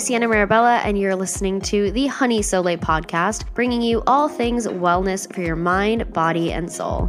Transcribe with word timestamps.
Sienna 0.00 0.26
Marabella, 0.26 0.80
and 0.82 0.98
you're 0.98 1.14
listening 1.14 1.60
to 1.60 1.90
the 1.90 2.06
Honey 2.06 2.40
Soleil 2.40 2.78
podcast, 2.78 3.44
bringing 3.52 3.82
you 3.82 4.02
all 4.06 4.28
things 4.28 4.66
wellness 4.66 5.30
for 5.32 5.42
your 5.42 5.56
mind, 5.56 6.10
body, 6.14 6.50
and 6.52 6.72
soul. 6.72 7.06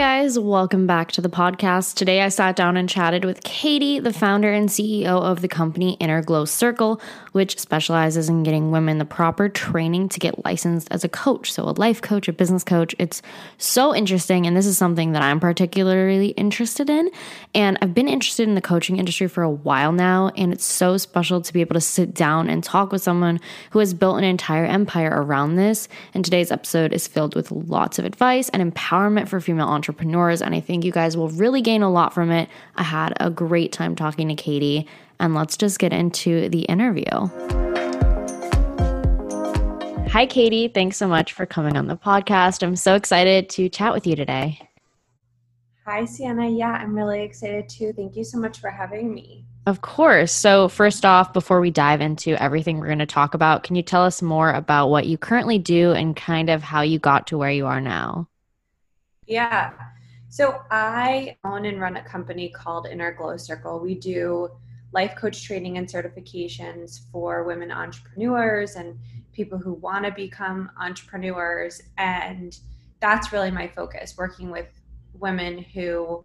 Guys. 0.00 0.38
Welcome 0.38 0.86
back 0.86 1.12
to 1.12 1.20
the 1.20 1.28
podcast. 1.28 1.94
Today, 1.94 2.22
I 2.22 2.30
sat 2.30 2.56
down 2.56 2.78
and 2.78 2.88
chatted 2.88 3.26
with 3.26 3.42
Katie, 3.42 3.98
the 3.98 4.14
founder 4.14 4.50
and 4.50 4.70
CEO 4.70 5.04
of 5.04 5.42
the 5.42 5.46
company 5.46 5.98
Inner 6.00 6.22
Glow 6.22 6.46
Circle, 6.46 7.02
which 7.32 7.58
specializes 7.58 8.30
in 8.30 8.42
getting 8.42 8.70
women 8.70 8.96
the 8.96 9.04
proper 9.04 9.50
training 9.50 10.08
to 10.08 10.18
get 10.18 10.42
licensed 10.42 10.88
as 10.90 11.04
a 11.04 11.08
coach. 11.10 11.52
So, 11.52 11.64
a 11.64 11.76
life 11.76 12.00
coach, 12.00 12.28
a 12.28 12.32
business 12.32 12.64
coach. 12.64 12.94
It's 12.98 13.20
so 13.58 13.94
interesting. 13.94 14.46
And 14.46 14.56
this 14.56 14.64
is 14.64 14.78
something 14.78 15.12
that 15.12 15.20
I'm 15.20 15.38
particularly 15.38 16.28
interested 16.28 16.88
in. 16.88 17.10
And 17.54 17.76
I've 17.82 17.92
been 17.92 18.08
interested 18.08 18.48
in 18.48 18.54
the 18.54 18.62
coaching 18.62 18.96
industry 18.96 19.28
for 19.28 19.42
a 19.42 19.50
while 19.50 19.92
now. 19.92 20.30
And 20.34 20.50
it's 20.50 20.64
so 20.64 20.96
special 20.96 21.42
to 21.42 21.52
be 21.52 21.60
able 21.60 21.74
to 21.74 21.80
sit 21.82 22.14
down 22.14 22.48
and 22.48 22.64
talk 22.64 22.90
with 22.90 23.02
someone 23.02 23.38
who 23.72 23.80
has 23.80 23.92
built 23.92 24.16
an 24.16 24.24
entire 24.24 24.64
empire 24.64 25.12
around 25.12 25.56
this. 25.56 25.88
And 26.14 26.24
today's 26.24 26.50
episode 26.50 26.94
is 26.94 27.06
filled 27.06 27.34
with 27.34 27.52
lots 27.52 27.98
of 27.98 28.06
advice 28.06 28.48
and 28.48 28.62
empowerment 28.62 29.28
for 29.28 29.42
female 29.42 29.68
entrepreneurs. 29.68 29.89
And 29.98 30.54
I 30.54 30.60
think 30.60 30.84
you 30.84 30.92
guys 30.92 31.16
will 31.16 31.28
really 31.30 31.62
gain 31.62 31.82
a 31.82 31.90
lot 31.90 32.12
from 32.12 32.30
it. 32.30 32.48
I 32.76 32.82
had 32.82 33.14
a 33.20 33.30
great 33.30 33.72
time 33.72 33.96
talking 33.96 34.28
to 34.28 34.34
Katie, 34.34 34.86
and 35.18 35.34
let's 35.34 35.56
just 35.56 35.78
get 35.78 35.92
into 35.92 36.48
the 36.48 36.62
interview. 36.62 37.28
Hi, 40.10 40.26
Katie. 40.26 40.68
Thanks 40.68 40.96
so 40.96 41.06
much 41.06 41.32
for 41.32 41.46
coming 41.46 41.76
on 41.76 41.86
the 41.86 41.96
podcast. 41.96 42.62
I'm 42.64 42.74
so 42.74 42.96
excited 42.96 43.48
to 43.50 43.68
chat 43.68 43.92
with 43.92 44.06
you 44.06 44.16
today. 44.16 44.60
Hi, 45.86 46.04
Sienna. 46.04 46.48
Yeah, 46.48 46.72
I'm 46.72 46.96
really 46.96 47.22
excited 47.22 47.68
too. 47.68 47.92
Thank 47.92 48.16
you 48.16 48.24
so 48.24 48.38
much 48.38 48.60
for 48.60 48.70
having 48.70 49.14
me. 49.14 49.44
Of 49.66 49.82
course. 49.82 50.32
So, 50.32 50.68
first 50.68 51.04
off, 51.04 51.32
before 51.32 51.60
we 51.60 51.70
dive 51.70 52.00
into 52.00 52.40
everything 52.42 52.78
we're 52.78 52.86
going 52.86 52.98
to 52.98 53.06
talk 53.06 53.34
about, 53.34 53.62
can 53.62 53.76
you 53.76 53.82
tell 53.82 54.02
us 54.02 54.22
more 54.22 54.50
about 54.50 54.88
what 54.88 55.06
you 55.06 55.18
currently 55.18 55.58
do 55.58 55.92
and 55.92 56.16
kind 56.16 56.48
of 56.48 56.62
how 56.62 56.80
you 56.80 56.98
got 56.98 57.26
to 57.28 57.38
where 57.38 57.50
you 57.50 57.66
are 57.66 57.80
now? 57.80 58.29
Yeah. 59.30 59.70
So 60.28 60.62
I 60.72 61.36
own 61.44 61.64
and 61.64 61.80
run 61.80 61.96
a 61.96 62.02
company 62.02 62.48
called 62.48 62.88
Inner 62.88 63.12
Glow 63.12 63.36
Circle. 63.36 63.78
We 63.78 63.94
do 63.94 64.48
life 64.92 65.14
coach 65.16 65.44
training 65.44 65.78
and 65.78 65.86
certifications 65.86 67.08
for 67.12 67.44
women 67.44 67.70
entrepreneurs 67.70 68.74
and 68.74 68.98
people 69.32 69.56
who 69.56 69.74
want 69.74 70.04
to 70.04 70.10
become 70.10 70.68
entrepreneurs. 70.80 71.80
And 71.96 72.58
that's 72.98 73.32
really 73.32 73.52
my 73.52 73.68
focus 73.68 74.16
working 74.18 74.50
with 74.50 74.66
women 75.14 75.58
who 75.58 76.24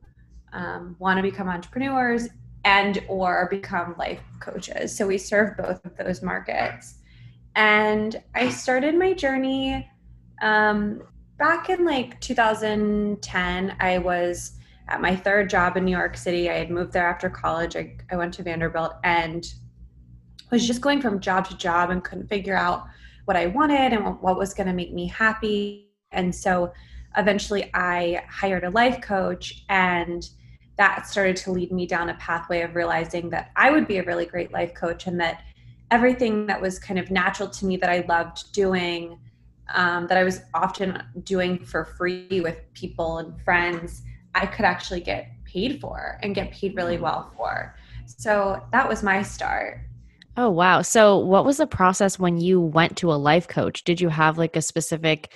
um, 0.52 0.96
want 0.98 1.18
to 1.18 1.22
become 1.22 1.48
entrepreneurs 1.48 2.28
and 2.64 3.04
or 3.08 3.48
become 3.52 3.94
life 4.00 4.22
coaches 4.40 4.96
so 4.96 5.06
we 5.06 5.20
serve 5.20 5.56
both 5.56 5.86
of 5.86 5.96
those 5.98 6.24
markets 6.24 6.96
and 7.56 8.24
i 8.34 8.50
started 8.50 8.96
my 8.96 9.14
journey 9.14 9.88
um, 10.42 11.04
back 11.38 11.70
in 11.70 11.86
like 11.86 12.20
2010, 12.22 13.76
I 13.80 13.98
was 13.98 14.54
at 14.88 15.02
my 15.02 15.16
third 15.16 15.50
job 15.50 15.78
in 15.78 15.86
New 15.86 15.92
York 15.92 16.16
City. 16.16 16.50
I 16.50 16.56
had 16.56 16.70
moved 16.70 16.94
there 16.94 17.08
after 17.08 17.30
college. 17.30 17.76
I, 17.76 17.98
I 18.12 18.16
went 18.16 18.34
to 18.36 18.44
Vanderbilt 18.44 18.94
and 19.04 19.46
was 20.52 20.66
just 20.66 20.82
going 20.82 21.02
from 21.02 21.20
job 21.20 21.48
to 21.50 21.58
job 21.58 21.90
and 21.90 22.04
couldn't 22.04 22.28
figure 22.28 22.56
out 22.56 22.86
what 23.26 23.36
I 23.36 23.48
wanted 23.48 23.94
and 23.94 24.22
what 24.22 24.38
was 24.38 24.54
going 24.54 24.68
to 24.68 24.74
make 24.74 24.94
me 24.94 25.08
happy. 25.08 25.90
And 26.12 26.34
so 26.34 26.72
eventually 27.18 27.72
I 27.74 28.24
hired 28.30 28.64
a 28.64 28.70
life 28.70 29.02
coach 29.02 29.66
and 29.70 30.30
that 30.78 31.08
started 31.08 31.36
to 31.38 31.52
lead 31.52 31.72
me 31.72 31.88
down 31.88 32.10
a 32.10 32.14
pathway 32.16 32.62
of 32.62 32.76
realizing 32.76 33.30
that 33.30 33.52
I 33.56 33.72
would 33.72 33.88
be 33.88 33.98
a 33.98 34.04
really 34.04 34.26
great 34.26 34.52
life 34.52 34.74
coach 34.74 35.08
and 35.08 35.20
that 35.22 35.42
everything 35.90 36.46
that 36.48 36.62
was 36.62 36.78
kind 36.78 37.00
of 37.00 37.10
natural 37.10 37.50
to 37.50 37.66
me 37.66 37.78
that 37.78 37.90
I 37.90 38.06
loved 38.08 38.52
doing 38.52 39.18
um, 39.74 40.08
that 40.08 40.18
I 40.18 40.24
was 40.24 40.42
often 40.54 41.02
doing 41.24 41.64
for 41.64 41.86
free 41.86 42.42
with 42.42 42.58
people 42.74 43.18
and 43.18 43.40
friends, 43.42 44.04
I 44.34 44.46
could 44.46 44.66
actually 44.66 45.02
get 45.02 45.28
paid 45.46 45.80
for 45.80 46.20
and 46.22 46.36
get 46.36 46.52
paid 46.52 46.76
really 46.76 46.98
well 46.98 47.32
for. 47.36 47.76
So 48.06 48.62
that 48.72 48.88
was 48.88 49.04
my 49.04 49.22
start. 49.22 49.80
Oh, 50.38 50.50
wow. 50.50 50.82
So, 50.82 51.18
what 51.18 51.46
was 51.46 51.58
the 51.58 51.68
process 51.68 52.20
when 52.20 52.38
you 52.40 52.60
went 52.60 52.98
to 52.98 53.12
a 53.12 53.16
life 53.16 53.48
coach? 53.48 53.84
Did 53.86 54.02
you 54.02 54.10
have 54.10 54.38
like 54.38 54.56
a 54.56 54.62
specific 54.62 55.32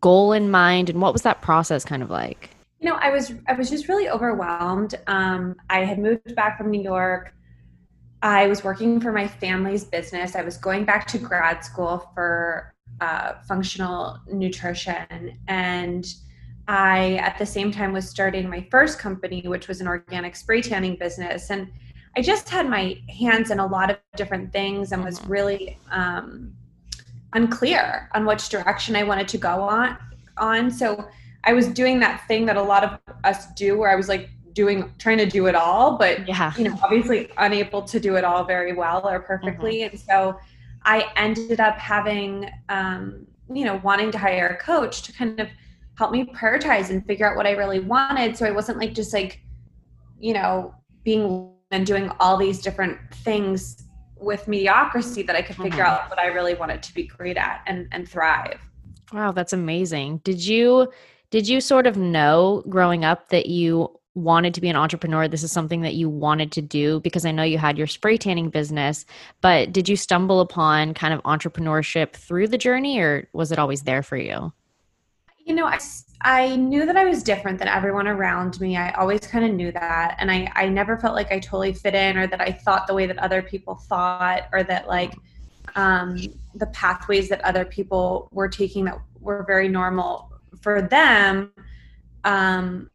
goal 0.00 0.32
in 0.32 0.50
mind? 0.50 0.88
And 0.88 1.00
what 1.00 1.12
was 1.12 1.22
that 1.22 1.42
process 1.42 1.84
kind 1.84 2.02
of 2.02 2.10
like? 2.10 2.50
You 2.78 2.88
know, 2.88 2.96
I 2.96 3.10
was 3.10 3.32
I 3.48 3.54
was 3.54 3.68
just 3.68 3.88
really 3.88 4.08
overwhelmed. 4.08 4.94
Um, 5.08 5.56
I 5.68 5.84
had 5.84 5.98
moved 5.98 6.34
back 6.36 6.56
from 6.56 6.70
New 6.70 6.82
York. 6.82 7.34
I 8.22 8.46
was 8.46 8.62
working 8.62 9.00
for 9.00 9.12
my 9.12 9.26
family's 9.26 9.84
business. 9.84 10.36
I 10.36 10.42
was 10.42 10.56
going 10.56 10.84
back 10.84 11.06
to 11.08 11.18
grad 11.18 11.64
school 11.64 12.10
for 12.14 12.74
uh, 13.00 13.34
functional 13.46 14.18
nutrition. 14.32 15.38
And 15.48 16.06
I, 16.66 17.14
at 17.14 17.38
the 17.38 17.46
same 17.46 17.70
time, 17.70 17.92
was 17.92 18.08
starting 18.08 18.48
my 18.48 18.66
first 18.70 18.98
company, 18.98 19.42
which 19.46 19.68
was 19.68 19.80
an 19.80 19.88
organic 19.88 20.36
spray 20.36 20.60
tanning 20.60 20.96
business. 20.96 21.50
And 21.50 21.70
I 22.16 22.20
just 22.20 22.48
had 22.48 22.68
my 22.68 23.00
hands 23.08 23.50
in 23.50 23.58
a 23.58 23.66
lot 23.66 23.90
of 23.90 23.98
different 24.16 24.52
things 24.52 24.92
and 24.92 25.04
was 25.04 25.20
mm-hmm. 25.20 25.32
really 25.32 25.78
um, 25.90 26.52
unclear 27.32 28.08
on 28.14 28.26
which 28.26 28.48
direction 28.48 28.96
I 28.96 29.04
wanted 29.04 29.28
to 29.28 29.38
go 29.38 29.60
on. 29.62 29.96
On 30.36 30.70
so 30.70 31.08
I 31.44 31.52
was 31.52 31.68
doing 31.68 32.00
that 32.00 32.26
thing 32.28 32.44
that 32.46 32.56
a 32.56 32.62
lot 32.62 32.84
of 32.84 32.98
us 33.24 33.46
do, 33.54 33.78
where 33.78 33.90
I 33.90 33.94
was 33.94 34.08
like 34.08 34.28
doing 34.52 34.92
trying 34.98 35.18
to 35.18 35.26
do 35.26 35.46
it 35.46 35.54
all, 35.54 35.96
but 35.96 36.26
yeah. 36.28 36.52
you 36.58 36.64
know, 36.64 36.78
obviously 36.82 37.30
unable 37.38 37.82
to 37.82 38.00
do 38.00 38.16
it 38.16 38.24
all 38.24 38.44
very 38.44 38.72
well 38.72 39.08
or 39.08 39.20
perfectly. 39.20 39.78
Mm-hmm. 39.78 39.90
And 39.90 40.00
so 40.00 40.38
I 40.88 41.12
ended 41.16 41.60
up 41.60 41.76
having, 41.76 42.50
um, 42.70 43.26
you 43.52 43.66
know, 43.66 43.78
wanting 43.84 44.10
to 44.12 44.18
hire 44.18 44.48
a 44.48 44.56
coach 44.56 45.02
to 45.02 45.12
kind 45.12 45.38
of 45.38 45.48
help 45.98 46.12
me 46.12 46.24
prioritize 46.24 46.88
and 46.88 47.04
figure 47.04 47.30
out 47.30 47.36
what 47.36 47.46
I 47.46 47.50
really 47.50 47.80
wanted. 47.80 48.38
So 48.38 48.46
I 48.46 48.52
wasn't 48.52 48.78
like 48.78 48.94
just 48.94 49.12
like, 49.12 49.42
you 50.18 50.32
know, 50.32 50.74
being 51.04 51.52
and 51.70 51.84
doing 51.84 52.10
all 52.20 52.38
these 52.38 52.62
different 52.62 52.98
things 53.16 53.84
with 54.16 54.48
mediocrity 54.48 55.22
that 55.22 55.36
I 55.36 55.42
could 55.42 55.56
figure 55.56 55.84
mm-hmm. 55.84 56.04
out 56.04 56.08
what 56.08 56.18
I 56.18 56.28
really 56.28 56.54
wanted 56.54 56.82
to 56.82 56.94
be 56.94 57.06
great 57.06 57.36
at 57.36 57.62
and, 57.66 57.86
and 57.92 58.08
thrive. 58.08 58.58
Wow, 59.12 59.32
that's 59.32 59.52
amazing. 59.52 60.22
Did 60.24 60.44
you 60.44 60.90
did 61.30 61.46
you 61.46 61.60
sort 61.60 61.86
of 61.86 61.98
know 61.98 62.62
growing 62.70 63.04
up 63.04 63.28
that 63.28 63.46
you 63.46 63.94
wanted 64.18 64.54
to 64.54 64.60
be 64.60 64.68
an 64.68 64.76
entrepreneur 64.76 65.28
this 65.28 65.42
is 65.42 65.52
something 65.52 65.82
that 65.82 65.94
you 65.94 66.08
wanted 66.08 66.52
to 66.52 66.62
do 66.62 67.00
because 67.00 67.24
i 67.24 67.30
know 67.30 67.42
you 67.42 67.58
had 67.58 67.78
your 67.78 67.86
spray 67.86 68.16
tanning 68.16 68.50
business 68.50 69.04
but 69.40 69.72
did 69.72 69.88
you 69.88 69.96
stumble 69.96 70.40
upon 70.40 70.94
kind 70.94 71.14
of 71.14 71.22
entrepreneurship 71.22 72.12
through 72.12 72.48
the 72.48 72.58
journey 72.58 72.98
or 72.98 73.28
was 73.32 73.52
it 73.52 73.58
always 73.58 73.82
there 73.82 74.02
for 74.02 74.16
you? 74.16 74.52
You 75.44 75.54
know 75.54 75.66
i, 75.66 75.78
I 76.22 76.56
knew 76.56 76.84
that 76.84 76.96
i 76.96 77.04
was 77.04 77.22
different 77.22 77.58
than 77.58 77.68
everyone 77.68 78.06
around 78.06 78.60
me. 78.60 78.76
I 78.76 78.90
always 78.92 79.20
kind 79.20 79.44
of 79.44 79.52
knew 79.52 79.72
that 79.72 80.16
and 80.18 80.30
I, 80.30 80.50
I 80.54 80.68
never 80.68 80.98
felt 80.98 81.14
like 81.14 81.32
i 81.32 81.38
totally 81.38 81.72
fit 81.72 81.94
in 81.94 82.18
or 82.18 82.26
that 82.26 82.40
i 82.40 82.52
thought 82.52 82.86
the 82.86 82.94
way 82.94 83.06
that 83.06 83.18
other 83.18 83.40
people 83.40 83.76
thought 83.76 84.48
or 84.52 84.62
that 84.64 84.88
like 84.88 85.14
um, 85.76 86.18
the 86.54 86.66
pathways 86.66 87.28
that 87.28 87.40
other 87.44 87.64
people 87.64 88.28
were 88.32 88.48
taking 88.48 88.84
that 88.86 88.98
were 89.20 89.44
very 89.46 89.68
normal 89.68 90.32
for 90.60 90.82
them. 90.82 91.52
Um, 92.24 92.90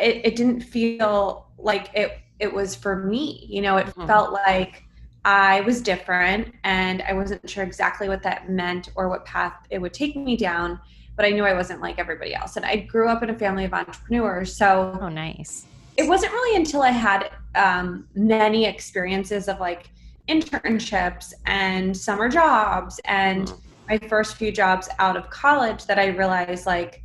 it, 0.00 0.20
it 0.24 0.36
didn't 0.36 0.60
feel 0.60 1.46
like 1.58 1.90
it 1.94 2.18
it 2.38 2.52
was 2.52 2.74
for 2.74 2.96
me 2.96 3.46
you 3.48 3.62
know 3.62 3.76
it 3.76 3.86
mm-hmm. 3.86 4.06
felt 4.06 4.32
like 4.32 4.82
i 5.24 5.60
was 5.62 5.80
different 5.80 6.52
and 6.64 7.02
i 7.02 7.12
wasn't 7.12 7.48
sure 7.48 7.64
exactly 7.64 8.08
what 8.08 8.22
that 8.22 8.50
meant 8.50 8.90
or 8.96 9.08
what 9.08 9.24
path 9.24 9.54
it 9.70 9.78
would 9.78 9.92
take 9.92 10.16
me 10.16 10.36
down 10.36 10.78
but 11.16 11.24
i 11.24 11.30
knew 11.30 11.44
i 11.44 11.54
wasn't 11.54 11.80
like 11.80 11.98
everybody 11.98 12.34
else 12.34 12.56
and 12.56 12.66
i 12.66 12.76
grew 12.76 13.08
up 13.08 13.22
in 13.22 13.30
a 13.30 13.38
family 13.38 13.64
of 13.64 13.72
entrepreneurs 13.72 14.54
so 14.56 14.96
oh 15.00 15.08
nice 15.08 15.66
it 15.96 16.08
wasn't 16.08 16.32
really 16.32 16.56
until 16.56 16.82
i 16.82 16.90
had 16.90 17.30
um, 17.54 18.08
many 18.16 18.64
experiences 18.64 19.48
of 19.48 19.60
like 19.60 19.90
internships 20.28 21.32
and 21.46 21.96
summer 21.96 22.28
jobs 22.28 23.00
and 23.04 23.48
mm. 23.48 23.60
my 23.88 23.98
first 24.08 24.36
few 24.36 24.50
jobs 24.50 24.88
out 24.98 25.16
of 25.16 25.30
college 25.30 25.86
that 25.86 25.98
i 25.98 26.06
realized 26.06 26.66
like 26.66 27.02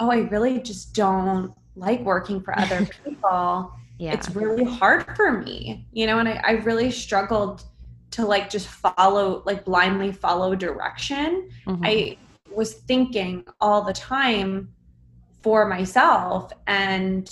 oh 0.00 0.10
i 0.10 0.18
really 0.18 0.58
just 0.60 0.92
don't 0.92 1.54
like 1.76 2.00
working 2.00 2.40
for 2.40 2.58
other 2.58 2.86
people 3.04 3.72
yeah. 3.98 4.12
it's 4.12 4.30
really 4.30 4.64
hard 4.64 5.04
for 5.16 5.32
me 5.32 5.86
you 5.92 6.06
know 6.06 6.18
and 6.18 6.28
I, 6.28 6.40
I 6.44 6.50
really 6.52 6.90
struggled 6.90 7.62
to 8.12 8.26
like 8.26 8.50
just 8.50 8.68
follow 8.68 9.42
like 9.46 9.64
blindly 9.64 10.12
follow 10.12 10.54
direction 10.54 11.50
mm-hmm. 11.66 11.84
i 11.84 12.16
was 12.50 12.74
thinking 12.74 13.44
all 13.60 13.82
the 13.82 13.92
time 13.92 14.72
for 15.42 15.66
myself 15.66 16.52
and 16.66 17.30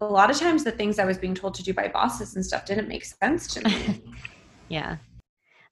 a 0.00 0.06
lot 0.06 0.30
of 0.30 0.38
times 0.38 0.64
the 0.64 0.72
things 0.72 0.98
i 0.98 1.04
was 1.04 1.18
being 1.18 1.34
told 1.34 1.54
to 1.54 1.62
do 1.62 1.72
by 1.72 1.88
bosses 1.88 2.34
and 2.34 2.44
stuff 2.44 2.64
didn't 2.64 2.88
make 2.88 3.04
sense 3.04 3.46
to 3.46 3.62
me 3.68 4.02
yeah 4.68 4.96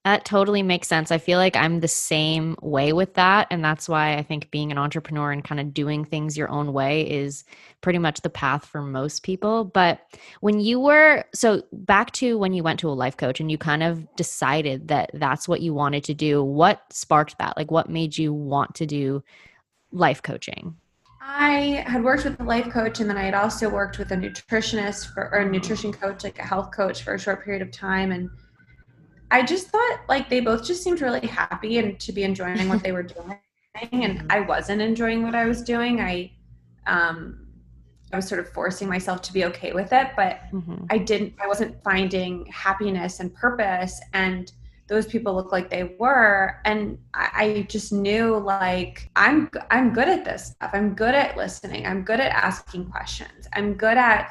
That 0.04 0.24
totally 0.24 0.64
makes 0.64 0.88
sense. 0.88 1.12
I 1.12 1.18
feel 1.18 1.38
like 1.38 1.54
I'm 1.54 1.78
the 1.78 1.86
same 1.86 2.56
way 2.60 2.92
with 2.92 3.14
that. 3.14 3.46
And 3.52 3.64
that's 3.64 3.88
why 3.88 4.16
I 4.16 4.22
think 4.24 4.50
being 4.50 4.72
an 4.72 4.78
entrepreneur 4.78 5.30
and 5.30 5.44
kind 5.44 5.60
of 5.60 5.72
doing 5.72 6.04
things 6.04 6.36
your 6.36 6.50
own 6.50 6.72
way 6.72 7.08
is 7.08 7.44
pretty 7.82 8.00
much 8.00 8.22
the 8.22 8.30
path 8.30 8.66
for 8.66 8.82
most 8.82 9.22
people. 9.22 9.64
But 9.64 10.00
when 10.40 10.58
you 10.58 10.80
were, 10.80 11.24
so 11.32 11.62
back 11.72 12.10
to 12.12 12.36
when 12.36 12.52
you 12.52 12.64
went 12.64 12.80
to 12.80 12.88
a 12.88 12.90
life 12.90 13.16
coach 13.16 13.38
and 13.38 13.48
you 13.48 13.58
kind 13.58 13.84
of 13.84 14.04
decided 14.16 14.88
that 14.88 15.10
that's 15.14 15.46
what 15.46 15.60
you 15.60 15.72
wanted 15.72 16.02
to 16.04 16.14
do, 16.14 16.42
what 16.42 16.82
sparked 16.92 17.38
that? 17.38 17.56
Like, 17.56 17.70
what 17.70 17.88
made 17.88 18.18
you 18.18 18.32
want 18.32 18.74
to 18.76 18.86
do 18.86 19.22
life 19.92 20.20
coaching? 20.20 20.74
I 21.20 21.84
had 21.86 22.02
worked 22.02 22.24
with 22.24 22.40
a 22.40 22.44
life 22.44 22.68
coach 22.70 22.98
and 22.98 23.08
then 23.08 23.16
I 23.16 23.22
had 23.22 23.34
also 23.34 23.68
worked 23.68 23.98
with 23.98 24.10
a 24.10 24.16
nutritionist 24.16 25.14
for, 25.14 25.30
or 25.32 25.38
a 25.38 25.48
nutrition 25.48 25.92
coach, 25.92 26.24
like 26.24 26.40
a 26.40 26.44
health 26.44 26.72
coach 26.74 27.04
for 27.04 27.14
a 27.14 27.18
short 27.20 27.44
period 27.44 27.62
of 27.62 27.70
time. 27.70 28.10
And 28.10 28.28
I 29.32 29.42
just 29.42 29.68
thought 29.68 30.00
like 30.10 30.28
they 30.28 30.40
both 30.40 30.62
just 30.62 30.84
seemed 30.84 31.00
really 31.00 31.26
happy 31.26 31.78
and 31.78 31.98
to 32.00 32.12
be 32.12 32.22
enjoying 32.22 32.68
what 32.68 32.82
they 32.82 32.92
were 32.92 33.02
doing. 33.02 33.38
And 33.90 34.18
mm-hmm. 34.18 34.26
I 34.28 34.40
wasn't 34.40 34.82
enjoying 34.82 35.22
what 35.22 35.34
I 35.34 35.46
was 35.46 35.62
doing. 35.62 36.02
I, 36.02 36.30
um, 36.86 37.46
I 38.12 38.16
was 38.16 38.28
sort 38.28 38.40
of 38.40 38.50
forcing 38.50 38.88
myself 38.88 39.22
to 39.22 39.32
be 39.32 39.46
okay 39.46 39.72
with 39.72 39.94
it, 39.94 40.08
but 40.16 40.40
mm-hmm. 40.52 40.84
I 40.90 40.98
didn't, 40.98 41.32
I 41.42 41.48
wasn't 41.48 41.82
finding 41.82 42.44
happiness 42.46 43.20
and 43.20 43.34
purpose. 43.34 43.98
And 44.12 44.52
those 44.86 45.06
people 45.06 45.34
look 45.34 45.50
like 45.50 45.70
they 45.70 45.96
were. 45.98 46.60
And 46.66 46.98
I, 47.14 47.30
I 47.34 47.66
just 47.70 47.90
knew 47.90 48.36
like, 48.36 49.10
I'm, 49.16 49.48
I'm 49.70 49.94
good 49.94 50.08
at 50.08 50.26
this 50.26 50.48
stuff. 50.48 50.72
I'm 50.74 50.94
good 50.94 51.14
at 51.14 51.38
listening. 51.38 51.86
I'm 51.86 52.02
good 52.02 52.20
at 52.20 52.32
asking 52.32 52.90
questions. 52.90 53.48
I'm 53.54 53.72
good 53.72 53.96
at 53.96 54.30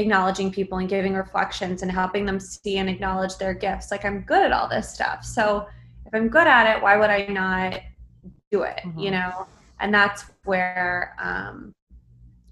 acknowledging 0.00 0.50
people 0.50 0.78
and 0.78 0.88
giving 0.88 1.14
reflections 1.14 1.82
and 1.82 1.90
helping 1.90 2.24
them 2.26 2.40
see 2.40 2.78
and 2.78 2.88
acknowledge 2.88 3.36
their 3.36 3.54
gifts. 3.54 3.90
Like 3.90 4.04
I'm 4.04 4.22
good 4.22 4.42
at 4.42 4.52
all 4.52 4.68
this 4.68 4.92
stuff. 4.92 5.24
So 5.24 5.66
if 6.06 6.14
I'm 6.14 6.28
good 6.28 6.46
at 6.46 6.76
it, 6.76 6.82
why 6.82 6.96
would 6.96 7.10
I 7.10 7.26
not 7.26 7.80
do 8.50 8.62
it? 8.62 8.80
Mm-hmm. 8.84 8.98
You 8.98 9.10
know? 9.12 9.46
And 9.78 9.94
that's 9.94 10.24
where 10.44 11.16
um, 11.18 11.72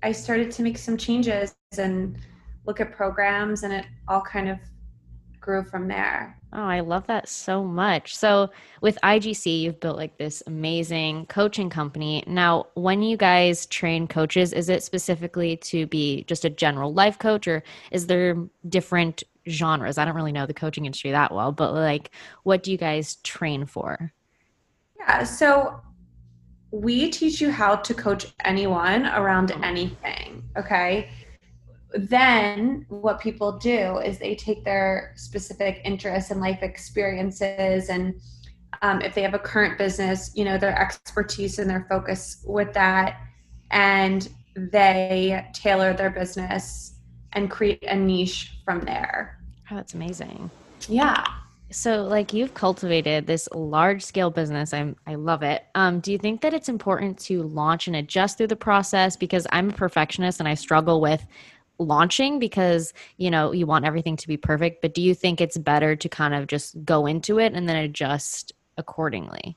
I 0.02 0.12
started 0.12 0.50
to 0.52 0.62
make 0.62 0.78
some 0.78 0.96
changes 0.96 1.54
and 1.76 2.16
look 2.66 2.80
at 2.80 2.92
programs 2.92 3.62
and 3.62 3.72
it 3.72 3.86
all 4.06 4.20
kind 4.20 4.48
of 4.48 4.58
grew 5.48 5.64
from 5.64 5.88
there. 5.88 6.38
Oh, 6.52 6.62
I 6.62 6.80
love 6.80 7.06
that 7.06 7.26
so 7.26 7.64
much. 7.64 8.14
So, 8.14 8.50
with 8.82 8.98
IGC, 9.02 9.62
you've 9.62 9.80
built 9.80 9.96
like 9.96 10.18
this 10.18 10.42
amazing 10.46 11.24
coaching 11.24 11.70
company. 11.70 12.22
Now, 12.26 12.66
when 12.74 13.00
you 13.02 13.16
guys 13.16 13.64
train 13.64 14.06
coaches, 14.06 14.52
is 14.52 14.68
it 14.68 14.82
specifically 14.82 15.56
to 15.56 15.86
be 15.86 16.24
just 16.24 16.44
a 16.44 16.50
general 16.50 16.92
life 16.92 17.18
coach 17.18 17.48
or 17.48 17.62
is 17.90 18.08
there 18.08 18.36
different 18.68 19.22
genres? 19.48 19.96
I 19.96 20.04
don't 20.04 20.14
really 20.14 20.32
know 20.32 20.44
the 20.44 20.52
coaching 20.52 20.84
industry 20.84 21.12
that 21.12 21.32
well, 21.32 21.50
but 21.50 21.72
like, 21.72 22.10
what 22.42 22.62
do 22.62 22.70
you 22.70 22.76
guys 22.76 23.16
train 23.16 23.64
for? 23.64 24.12
Yeah, 24.98 25.22
so 25.22 25.80
we 26.72 27.08
teach 27.08 27.40
you 27.40 27.50
how 27.50 27.76
to 27.76 27.94
coach 27.94 28.34
anyone 28.44 29.06
around 29.06 29.52
oh. 29.52 29.60
anything, 29.62 30.42
okay? 30.58 31.08
Then 31.94 32.84
what 32.88 33.20
people 33.20 33.58
do 33.58 33.98
is 33.98 34.18
they 34.18 34.34
take 34.34 34.64
their 34.64 35.12
specific 35.16 35.80
interests 35.84 36.30
and 36.30 36.40
life 36.40 36.62
experiences 36.62 37.88
and 37.88 38.14
um, 38.82 39.00
if 39.00 39.14
they 39.14 39.22
have 39.22 39.34
a 39.34 39.38
current 39.38 39.78
business 39.78 40.30
you 40.34 40.44
know 40.44 40.58
their 40.58 40.78
expertise 40.78 41.58
and 41.58 41.68
their 41.68 41.86
focus 41.88 42.42
with 42.46 42.72
that. 42.74 43.20
And 43.70 44.28
they 44.54 45.46
tailor 45.52 45.92
their 45.92 46.10
business 46.10 46.94
and 47.32 47.50
create 47.50 47.84
a 47.84 47.94
niche 47.94 48.58
from 48.64 48.80
there. 48.80 49.38
Oh 49.70 49.76
that's 49.76 49.94
amazing. 49.94 50.50
Yeah. 50.88 51.24
So 51.70 52.04
like 52.04 52.32
you've 52.32 52.54
cultivated 52.54 53.26
this 53.26 53.46
large 53.54 54.02
scale 54.02 54.30
business. 54.30 54.72
I'm 54.72 54.96
i 55.06 55.14
love 55.14 55.42
it. 55.42 55.66
Um, 55.74 56.00
do 56.00 56.12
you 56.12 56.18
think 56.18 56.40
that 56.40 56.54
it's 56.54 56.68
important 56.68 57.18
to 57.20 57.42
launch 57.42 57.86
and 57.86 57.96
adjust 57.96 58.38
through 58.38 58.46
the 58.48 58.56
process? 58.56 59.16
Because 59.16 59.46
i'm 59.52 59.70
a 59.70 59.72
perfectionist 59.72 60.40
and 60.40 60.48
i 60.48 60.54
struggle 60.54 61.00
with 61.00 61.24
launching 61.78 62.38
because 62.38 62.92
you 63.16 63.30
know 63.30 63.52
you 63.52 63.66
want 63.66 63.84
everything 63.84 64.16
to 64.16 64.26
be 64.26 64.36
perfect 64.36 64.82
but 64.82 64.94
do 64.94 65.00
you 65.00 65.14
think 65.14 65.40
it's 65.40 65.56
better 65.56 65.94
to 65.94 66.08
kind 66.08 66.34
of 66.34 66.46
just 66.46 66.82
go 66.84 67.06
into 67.06 67.38
it 67.38 67.52
and 67.54 67.68
then 67.68 67.76
adjust 67.76 68.52
accordingly 68.76 69.56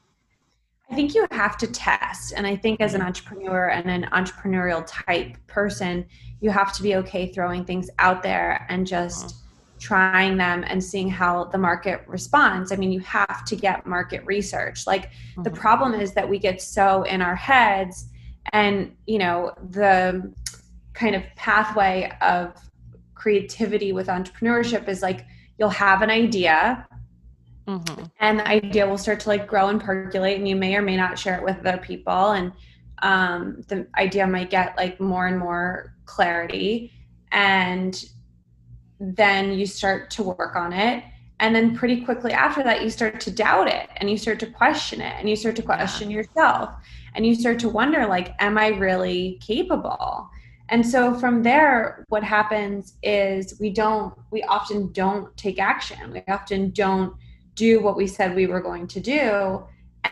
i 0.91 0.95
think 0.95 1.15
you 1.15 1.25
have 1.31 1.57
to 1.57 1.67
test 1.67 2.33
and 2.35 2.45
i 2.45 2.55
think 2.55 2.79
as 2.79 2.93
an 2.93 3.01
entrepreneur 3.01 3.69
and 3.69 3.89
an 3.89 4.07
entrepreneurial 4.11 4.83
type 4.87 5.35
person 5.47 6.05
you 6.41 6.51
have 6.51 6.71
to 6.73 6.83
be 6.83 6.95
okay 6.95 7.27
throwing 7.27 7.65
things 7.65 7.89
out 7.97 8.21
there 8.21 8.65
and 8.69 8.85
just 8.85 9.25
uh-huh. 9.25 9.35
trying 9.79 10.37
them 10.37 10.63
and 10.67 10.83
seeing 10.83 11.09
how 11.09 11.45
the 11.45 11.57
market 11.57 12.03
responds 12.05 12.71
i 12.71 12.75
mean 12.75 12.91
you 12.91 12.99
have 12.99 13.43
to 13.45 13.55
get 13.55 13.87
market 13.87 14.23
research 14.25 14.85
like 14.85 15.05
uh-huh. 15.05 15.41
the 15.41 15.51
problem 15.51 15.95
is 15.95 16.13
that 16.13 16.29
we 16.29 16.37
get 16.37 16.61
so 16.61 17.01
in 17.03 17.19
our 17.19 17.35
heads 17.35 18.09
and 18.53 18.95
you 19.07 19.17
know 19.17 19.53
the 19.69 20.31
kind 20.93 21.15
of 21.15 21.23
pathway 21.35 22.11
of 22.21 22.53
creativity 23.13 23.93
with 23.93 24.07
entrepreneurship 24.07 24.87
is 24.87 25.01
like 25.01 25.25
you'll 25.57 25.69
have 25.69 26.01
an 26.01 26.09
idea 26.09 26.87
mm-hmm. 27.67 28.03
and 28.19 28.39
the 28.39 28.47
idea 28.47 28.87
will 28.87 28.97
start 28.97 29.19
to 29.19 29.29
like 29.29 29.47
grow 29.47 29.67
and 29.67 29.81
percolate 29.81 30.37
and 30.37 30.47
you 30.47 30.55
may 30.55 30.75
or 30.75 30.81
may 30.81 30.97
not 30.97 31.17
share 31.17 31.37
it 31.37 31.43
with 31.43 31.57
other 31.59 31.77
people 31.77 32.31
and 32.31 32.51
um, 33.03 33.61
the 33.67 33.87
idea 33.97 34.25
might 34.27 34.49
get 34.49 34.75
like 34.77 34.99
more 34.99 35.27
and 35.27 35.37
more 35.37 35.95
clarity 36.05 36.91
and 37.31 38.05
then 38.99 39.53
you 39.53 39.65
start 39.65 40.09
to 40.11 40.23
work 40.23 40.55
on 40.55 40.73
it 40.73 41.03
and 41.39 41.55
then 41.55 41.75
pretty 41.75 42.01
quickly 42.01 42.31
after 42.31 42.63
that 42.63 42.83
you 42.83 42.89
start 42.89 43.19
to 43.19 43.31
doubt 43.31 43.67
it 43.67 43.89
and 43.97 44.09
you 44.09 44.17
start 44.17 44.39
to 44.39 44.45
question 44.45 45.01
it 45.01 45.13
and 45.17 45.29
you 45.29 45.35
start 45.35 45.55
to 45.55 45.61
question 45.61 46.09
yeah. 46.09 46.17
yourself 46.17 46.73
and 47.15 47.25
you 47.25 47.33
start 47.35 47.59
to 47.59 47.69
wonder 47.69 48.05
like 48.05 48.33
am 48.39 48.57
i 48.57 48.67
really 48.67 49.39
capable 49.41 50.29
and 50.71 50.87
so 50.87 51.13
from 51.13 51.43
there 51.43 52.05
what 52.07 52.23
happens 52.23 52.93
is 53.03 53.59
we 53.59 53.69
don't 53.69 54.13
we 54.31 54.41
often 54.43 54.91
don't 54.93 55.35
take 55.37 55.59
action. 55.59 56.11
We 56.11 56.23
often 56.29 56.71
don't 56.71 57.13
do 57.55 57.81
what 57.81 57.97
we 57.97 58.07
said 58.07 58.33
we 58.33 58.47
were 58.47 58.61
going 58.61 58.87
to 58.87 59.01
do 59.01 59.63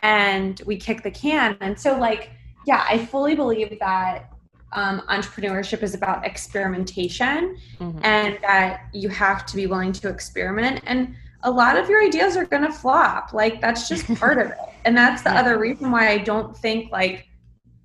and 0.04 0.62
we 0.66 0.76
kick 0.76 1.02
the 1.02 1.12
can. 1.12 1.58
And 1.62 1.80
so 1.80 1.98
like 1.98 2.32
yeah 2.68 2.86
i 2.90 3.04
fully 3.06 3.36
believe 3.36 3.80
that 3.80 4.30
um, 4.74 5.02
entrepreneurship 5.10 5.82
is 5.82 5.96
about 5.96 6.26
experimentation 6.26 7.58
mm-hmm. 7.80 8.00
and 8.04 8.38
that 8.44 8.84
you 8.94 9.10
have 9.10 9.46
to 9.48 9.56
be 9.56 9.66
willing 9.66 9.94
to 9.94 10.10
experiment. 10.10 10.82
And 10.86 11.16
a 11.44 11.50
lot 11.50 11.78
of 11.78 11.90
your 11.90 12.04
ideas 12.04 12.38
are 12.38 12.46
going 12.46 12.64
to 12.64 12.72
flop. 12.72 13.34
Like 13.34 13.62
that's 13.62 13.88
just 13.88 14.14
part 14.20 14.38
of 14.38 14.52
it. 14.52 14.58
And 14.86 14.96
that's 14.96 15.22
the 15.22 15.32
yeah. 15.32 15.40
other 15.40 15.58
reason 15.58 15.90
why 15.90 16.10
i 16.10 16.18
don't 16.18 16.56
think 16.56 16.92
like 16.92 17.29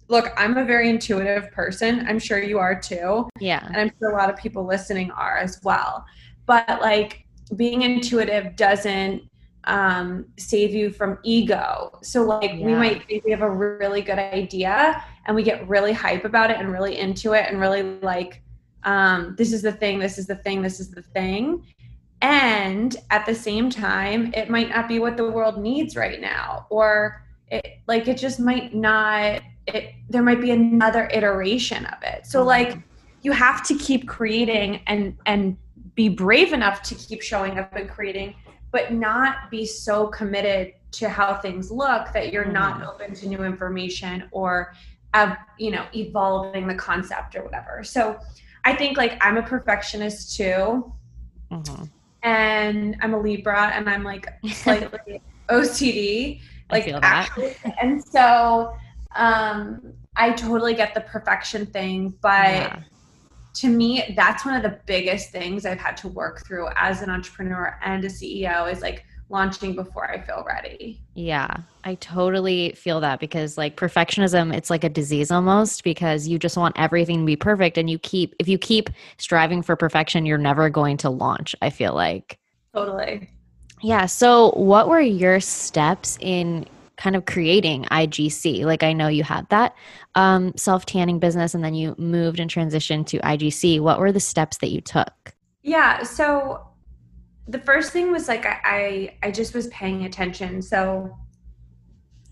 look, 0.08 0.32
I'm 0.36 0.56
a 0.56 0.64
very 0.64 0.90
intuitive 0.90 1.50
person. 1.52 2.06
I'm 2.08 2.18
sure 2.18 2.42
you 2.42 2.58
are 2.58 2.78
too. 2.78 3.28
Yeah. 3.40 3.64
And 3.66 3.76
I'm 3.76 3.92
sure 3.98 4.10
a 4.10 4.16
lot 4.16 4.30
of 4.30 4.36
people 4.36 4.64
listening 4.64 5.10
are 5.12 5.38
as 5.38 5.60
well. 5.62 6.04
But 6.46 6.80
like 6.80 7.26
being 7.56 7.82
intuitive 7.82 8.56
doesn't 8.56 9.22
um, 9.64 10.26
save 10.38 10.74
you 10.74 10.90
from 10.90 11.18
ego. 11.22 11.98
So 12.02 12.22
like 12.22 12.52
yeah. 12.52 12.66
we 12.66 12.74
might 12.74 13.06
think 13.06 13.24
we 13.24 13.30
have 13.30 13.42
a 13.42 13.50
really 13.50 14.02
good 14.02 14.18
idea 14.18 15.02
and 15.26 15.34
we 15.34 15.42
get 15.42 15.66
really 15.68 15.92
hype 15.92 16.24
about 16.24 16.50
it 16.50 16.58
and 16.58 16.70
really 16.70 16.98
into 16.98 17.32
it 17.32 17.46
and 17.48 17.60
really 17.60 17.82
like 18.00 18.42
um, 18.84 19.34
this 19.38 19.52
is 19.52 19.62
the 19.62 19.72
thing, 19.72 19.98
this 19.98 20.18
is 20.18 20.26
the 20.26 20.36
thing, 20.36 20.60
this 20.60 20.80
is 20.80 20.90
the 20.90 21.02
thing. 21.02 21.64
And 22.20 22.96
at 23.10 23.26
the 23.26 23.34
same 23.34 23.70
time, 23.70 24.32
it 24.34 24.50
might 24.50 24.68
not 24.68 24.88
be 24.88 24.98
what 24.98 25.16
the 25.16 25.30
world 25.30 25.58
needs 25.58 25.96
right 25.96 26.20
now, 26.20 26.66
or 26.70 27.22
it 27.48 27.80
like 27.86 28.08
it 28.08 28.16
just 28.16 28.40
might 28.40 28.74
not 28.74 29.42
it 29.66 29.94
there 30.08 30.22
might 30.22 30.40
be 30.40 30.50
another 30.50 31.08
iteration 31.12 31.86
of 31.86 32.02
it 32.02 32.26
so 32.26 32.40
mm-hmm. 32.40 32.48
like 32.48 32.78
you 33.22 33.32
have 33.32 33.66
to 33.66 33.74
keep 33.76 34.06
creating 34.06 34.80
and 34.86 35.16
and 35.26 35.56
be 35.94 36.08
brave 36.08 36.52
enough 36.52 36.82
to 36.82 36.94
keep 36.94 37.22
showing 37.22 37.58
up 37.58 37.74
and 37.74 37.88
creating 37.88 38.34
but 38.70 38.92
not 38.92 39.50
be 39.50 39.64
so 39.64 40.08
committed 40.08 40.72
to 40.90 41.08
how 41.08 41.34
things 41.34 41.70
look 41.70 42.12
that 42.12 42.32
you're 42.32 42.44
not 42.44 42.80
mm-hmm. 42.80 42.88
open 42.88 43.14
to 43.14 43.28
new 43.28 43.44
information 43.44 44.28
or 44.32 44.74
uh, 45.14 45.34
you 45.58 45.70
know 45.70 45.86
evolving 45.94 46.66
the 46.66 46.74
concept 46.74 47.36
or 47.36 47.44
whatever 47.44 47.82
so 47.82 48.18
i 48.64 48.74
think 48.74 48.96
like 48.96 49.16
i'm 49.20 49.36
a 49.36 49.42
perfectionist 49.42 50.36
too 50.36 50.92
mm-hmm. 51.50 51.84
and 52.22 52.96
i'm 53.00 53.14
a 53.14 53.18
libra 53.18 53.70
and 53.74 53.88
i'm 53.88 54.02
like 54.02 54.28
slightly 54.52 55.22
ocd 55.48 56.40
like 56.70 56.88
actually, 56.88 57.54
and 57.80 58.02
so 58.02 58.74
um, 59.14 59.92
I 60.16 60.32
totally 60.32 60.74
get 60.74 60.94
the 60.94 61.00
perfection 61.00 61.66
thing, 61.66 62.14
but 62.20 62.30
yeah. 62.30 62.80
to 63.54 63.68
me, 63.68 64.14
that's 64.16 64.44
one 64.44 64.54
of 64.54 64.62
the 64.62 64.78
biggest 64.86 65.30
things 65.30 65.66
I've 65.66 65.78
had 65.80 65.96
to 65.98 66.08
work 66.08 66.46
through 66.46 66.68
as 66.76 67.02
an 67.02 67.10
entrepreneur 67.10 67.78
and 67.82 68.04
a 68.04 68.08
CEO 68.08 68.70
is 68.70 68.80
like 68.80 69.04
launching 69.30 69.74
before 69.74 70.08
I 70.10 70.20
feel 70.20 70.44
ready. 70.46 71.00
Yeah, 71.14 71.56
I 71.82 71.96
totally 71.96 72.72
feel 72.72 73.00
that 73.00 73.20
because 73.20 73.58
like 73.58 73.76
perfectionism, 73.76 74.54
it's 74.54 74.70
like 74.70 74.84
a 74.84 74.88
disease 74.88 75.30
almost 75.30 75.82
because 75.82 76.28
you 76.28 76.38
just 76.38 76.56
want 76.56 76.78
everything 76.78 77.20
to 77.20 77.26
be 77.26 77.36
perfect 77.36 77.78
and 77.78 77.88
you 77.88 77.98
keep, 77.98 78.34
if 78.38 78.48
you 78.48 78.58
keep 78.58 78.90
striving 79.18 79.62
for 79.62 79.76
perfection, 79.76 80.26
you're 80.26 80.38
never 80.38 80.70
going 80.70 80.96
to 80.98 81.10
launch, 81.10 81.54
I 81.62 81.70
feel 81.70 81.94
like. 81.94 82.38
Totally. 82.74 83.30
Yeah. 83.82 84.06
So, 84.06 84.50
what 84.52 84.88
were 84.88 85.00
your 85.00 85.40
steps 85.40 86.16
in 86.20 86.66
kind 86.96 87.16
of 87.16 87.26
creating 87.26 87.84
IGC? 87.84 88.64
Like, 88.64 88.82
I 88.82 88.92
know 88.92 89.08
you 89.08 89.22
had 89.22 89.48
that 89.48 89.74
um, 90.14 90.52
self 90.56 90.86
tanning 90.86 91.18
business 91.18 91.54
and 91.54 91.64
then 91.64 91.74
you 91.74 91.94
moved 91.98 92.40
and 92.40 92.50
transitioned 92.50 93.06
to 93.06 93.18
IGC. 93.18 93.80
What 93.80 93.98
were 93.98 94.12
the 94.12 94.20
steps 94.20 94.58
that 94.58 94.70
you 94.70 94.80
took? 94.80 95.34
Yeah. 95.62 96.02
So, 96.02 96.68
the 97.46 97.58
first 97.58 97.92
thing 97.92 98.10
was 98.10 98.28
like 98.28 98.46
I, 98.46 99.16
I, 99.22 99.30
just 99.30 99.54
was 99.54 99.66
paying 99.68 100.04
attention. 100.04 100.62
So, 100.62 101.14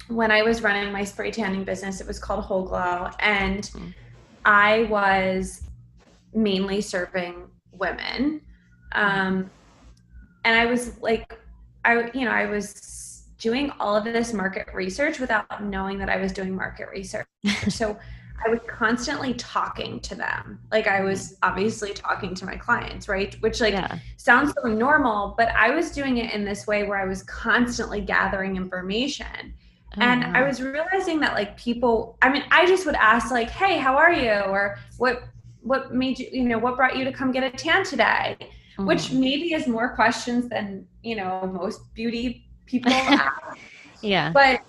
when 0.09 0.31
I 0.31 0.43
was 0.43 0.63
running 0.63 0.93
my 0.93 1.05
spray 1.05 1.31
tanning 1.31 1.65
business, 1.65 2.01
it 2.01 2.07
was 2.07 2.19
called 2.19 2.45
Whole 2.45 2.65
Glow, 2.65 3.09
and 3.21 3.63
mm-hmm. 3.63 3.89
I 4.45 4.85
was 4.85 5.63
mainly 6.35 6.81
serving 6.81 7.49
women. 7.73 8.41
Um, 8.93 9.51
and 10.45 10.57
I 10.59 10.67
was 10.67 10.99
like, 11.01 11.39
I, 11.85 12.11
you 12.15 12.25
know, 12.25 12.31
I 12.31 12.47
was 12.47 12.71
doing 13.43 13.73
all 13.81 13.97
of 13.97 14.05
this 14.05 14.33
market 14.33 14.69
research 14.73 15.19
without 15.19 15.65
knowing 15.65 15.99
that 15.99 16.09
I 16.09 16.17
was 16.17 16.31
doing 16.31 16.55
market 16.55 16.89
research. 16.93 17.27
so 17.69 17.99
I 18.47 18.49
was 18.49 18.61
constantly 18.69 19.35
talking 19.35 19.99
to 20.01 20.15
them. 20.15 20.61
Like 20.71 20.87
I 20.87 21.01
was 21.01 21.37
obviously 21.43 21.93
talking 21.93 22.37
to 22.37 22.47
my 22.47 22.57
clients, 22.57 23.09
right? 23.09 23.35
Which 23.41 23.61
like 23.61 23.75
yeah. 23.75 23.99
sounds 24.17 24.55
so 24.63 24.69
normal, 24.69 25.35
but 25.37 25.49
I 25.57 25.71
was 25.71 25.91
doing 25.91 26.19
it 26.19 26.33
in 26.33 26.45
this 26.45 26.69
way 26.69 26.85
where 26.85 26.99
I 26.99 27.05
was 27.05 27.25
constantly 27.25 28.01
gathering 28.01 28.57
information. 28.57 29.55
Oh, 29.97 30.01
and 30.01 30.25
I 30.37 30.47
was 30.47 30.63
realizing 30.63 31.19
that 31.21 31.35
like 31.35 31.57
people, 31.57 32.17
I 32.23 32.33
mean, 32.33 32.45
I 32.53 32.65
just 32.67 32.87
would 32.87 32.95
ask 32.95 33.33
like, 33.33 33.51
"Hey, 33.51 33.77
how 33.77 33.97
are 33.97 34.13
you?" 34.13 34.31
or 34.31 34.79
"What 34.99 35.25
what 35.61 35.93
made 35.93 36.19
you, 36.19 36.29
you 36.33 36.45
know, 36.45 36.59
what 36.59 36.77
brought 36.77 36.97
you 36.97 37.05
to 37.05 37.13
come 37.13 37.33
get 37.33 37.43
a 37.43 37.51
tan 37.51 37.85
today?" 37.85 38.37
Mm-hmm. 38.41 38.87
Which 38.87 39.13
maybe 39.13 39.53
is 39.53 39.67
more 39.67 39.95
questions 39.95 40.49
than, 40.49 40.87
you 41.03 41.15
know, 41.15 41.47
most 41.53 41.93
beauty 41.93 42.49
people 42.67 42.93
ask. 42.95 43.59
yeah. 44.01 44.31
But 44.33 44.63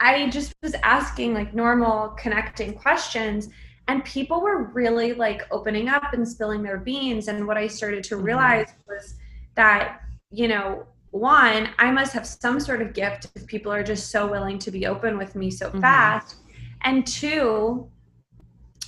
I 0.00 0.28
just 0.30 0.54
was 0.62 0.74
asking 0.82 1.34
like 1.34 1.54
normal 1.54 2.08
connecting 2.10 2.74
questions 2.74 3.48
and 3.88 4.04
people 4.04 4.40
were 4.40 4.64
really 4.64 5.14
like 5.14 5.42
opening 5.50 5.88
up 5.88 6.12
and 6.12 6.26
spilling 6.26 6.62
their 6.62 6.78
beans 6.78 7.28
and 7.28 7.46
what 7.46 7.56
I 7.56 7.66
started 7.66 8.04
to 8.04 8.16
mm-hmm. 8.16 8.24
realize 8.24 8.66
mm-hmm. 8.68 8.94
was 8.94 9.14
that, 9.54 10.02
you 10.30 10.48
know, 10.48 10.86
one, 11.10 11.70
I 11.78 11.90
must 11.90 12.12
have 12.12 12.26
some 12.26 12.60
sort 12.60 12.82
of 12.82 12.92
gift 12.92 13.28
if 13.34 13.46
people 13.46 13.72
are 13.72 13.82
just 13.82 14.10
so 14.10 14.26
willing 14.26 14.58
to 14.60 14.70
be 14.70 14.86
open 14.86 15.16
with 15.16 15.34
me 15.34 15.50
so 15.50 15.68
mm-hmm. 15.68 15.80
fast. 15.80 16.36
And 16.82 17.06
two, 17.06 17.88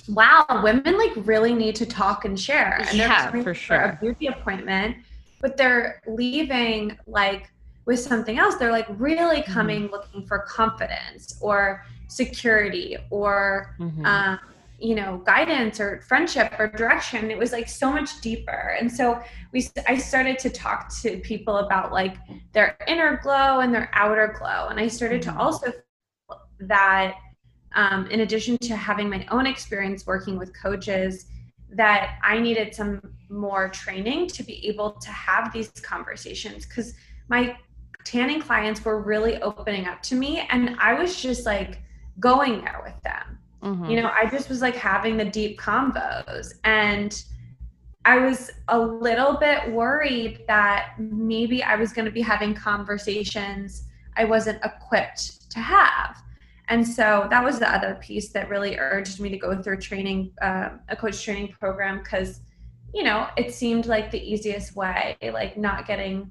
wow, 0.09 0.45
women 0.63 0.97
like 0.97 1.13
really 1.15 1.53
need 1.53 1.75
to 1.77 1.85
talk 1.85 2.25
and 2.25 2.39
share. 2.39 2.83
And 2.87 2.97
yeah, 2.97 3.31
for 3.31 3.53
sure. 3.53 3.77
For 3.77 3.83
a 3.83 3.97
beauty 3.99 4.27
appointment, 4.27 4.97
but 5.41 5.57
they're 5.57 6.01
leaving 6.07 6.97
like 7.07 7.49
with 7.89 7.99
something 7.99 8.37
else. 8.37 8.53
They're 8.55 8.71
like 8.71 8.85
really 8.99 9.41
mm-hmm. 9.41 9.51
coming 9.51 9.83
mm-hmm. 9.85 9.93
looking 9.93 10.25
for 10.27 10.39
confidence 10.47 11.35
or 11.41 11.83
security 12.07 12.95
or 13.09 13.75
mm-hmm. 13.79 14.05
um, 14.05 14.39
you 14.77 14.93
know 14.93 15.17
guidance 15.25 15.79
or 15.79 15.99
friendship 16.07 16.53
or 16.57 16.67
direction 16.67 17.29
it 17.29 17.37
was 17.37 17.51
like 17.51 17.67
so 17.67 17.91
much 17.91 18.21
deeper 18.21 18.77
and 18.79 18.89
so 18.89 19.21
we 19.51 19.67
i 19.89 19.97
started 19.97 20.39
to 20.39 20.49
talk 20.49 20.89
to 21.01 21.17
people 21.17 21.57
about 21.57 21.91
like 21.91 22.15
their 22.53 22.77
inner 22.87 23.19
glow 23.21 23.59
and 23.59 23.75
their 23.75 23.89
outer 23.91 24.33
glow 24.39 24.69
and 24.69 24.79
i 24.79 24.87
started 24.87 25.21
to 25.21 25.31
mm-hmm. 25.31 25.41
also 25.41 25.73
that 26.61 27.15
um, 27.75 28.07
in 28.07 28.21
addition 28.21 28.57
to 28.59 28.73
having 28.73 29.09
my 29.09 29.27
own 29.31 29.45
experience 29.45 30.07
working 30.07 30.39
with 30.39 30.49
coaches 30.57 31.25
that 31.71 32.17
i 32.23 32.39
needed 32.39 32.73
some 32.73 33.01
more 33.27 33.67
training 33.67 34.27
to 34.27 34.43
be 34.43 34.65
able 34.65 34.91
to 34.91 35.09
have 35.09 35.51
these 35.51 35.69
conversations 35.81 36.65
because 36.65 36.93
my 37.27 37.55
tanning 38.09 38.41
clients 38.41 38.83
were 38.83 39.01
really 39.01 39.41
opening 39.41 39.85
up 39.85 40.01
to 40.01 40.15
me 40.15 40.45
and 40.49 40.75
i 40.79 40.93
was 40.93 41.21
just 41.21 41.45
like 41.45 41.79
going 42.19 42.61
there 42.61 42.81
with 42.83 43.01
them 43.03 43.39
Mm-hmm. 43.63 43.85
You 43.85 44.01
know, 44.01 44.11
I 44.13 44.29
just 44.29 44.49
was 44.49 44.61
like 44.61 44.75
having 44.75 45.17
the 45.17 45.25
deep 45.25 45.59
combos 45.59 46.53
and 46.63 47.23
I 48.05 48.17
was 48.17 48.51
a 48.69 48.79
little 48.79 49.37
bit 49.37 49.69
worried 49.71 50.43
that 50.47 50.93
maybe 50.97 51.61
I 51.61 51.75
was 51.75 51.91
going 51.91 52.05
to 52.05 52.11
be 52.11 52.21
having 52.21 52.53
conversations 52.53 53.83
I 54.15 54.25
wasn't 54.25 54.63
equipped 54.63 55.51
to 55.51 55.59
have. 55.59 56.21
And 56.69 56.87
so 56.87 57.27
that 57.29 57.43
was 57.43 57.59
the 57.59 57.69
other 57.69 57.95
piece 57.95 58.29
that 58.29 58.49
really 58.49 58.77
urged 58.77 59.19
me 59.19 59.29
to 59.29 59.37
go 59.37 59.61
through 59.61 59.77
training, 59.77 60.31
uh, 60.41 60.69
a 60.87 60.95
coach 60.95 61.23
training 61.23 61.53
program, 61.59 61.99
because, 61.99 62.41
you 62.93 63.03
know, 63.03 63.27
it 63.37 63.53
seemed 63.53 63.87
like 63.87 64.11
the 64.11 64.21
easiest 64.21 64.75
way, 64.75 65.17
like 65.21 65.57
not 65.57 65.87
getting 65.87 66.29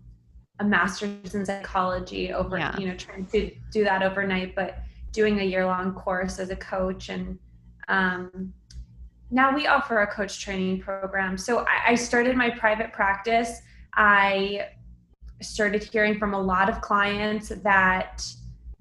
a 0.60 0.64
master's 0.64 1.34
in 1.34 1.46
psychology 1.46 2.32
over, 2.32 2.58
yeah. 2.58 2.76
you 2.78 2.88
know, 2.88 2.96
trying 2.96 3.26
to 3.26 3.50
do 3.70 3.84
that 3.84 4.02
overnight, 4.02 4.54
but 4.54 4.78
doing 5.12 5.40
a 5.40 5.44
year 5.44 5.64
long 5.64 5.94
course 5.94 6.38
as 6.38 6.50
a 6.50 6.56
coach 6.56 7.08
and 7.08 7.38
um, 7.88 8.52
now 9.30 9.54
we 9.54 9.66
offer 9.66 10.02
a 10.02 10.06
coach 10.06 10.40
training 10.40 10.80
program 10.80 11.36
so 11.36 11.60
I, 11.60 11.92
I 11.92 11.94
started 11.94 12.36
my 12.36 12.50
private 12.50 12.92
practice 12.92 13.60
i 13.94 14.68
started 15.40 15.82
hearing 15.82 16.18
from 16.18 16.34
a 16.34 16.40
lot 16.40 16.68
of 16.68 16.80
clients 16.80 17.48
that 17.48 18.24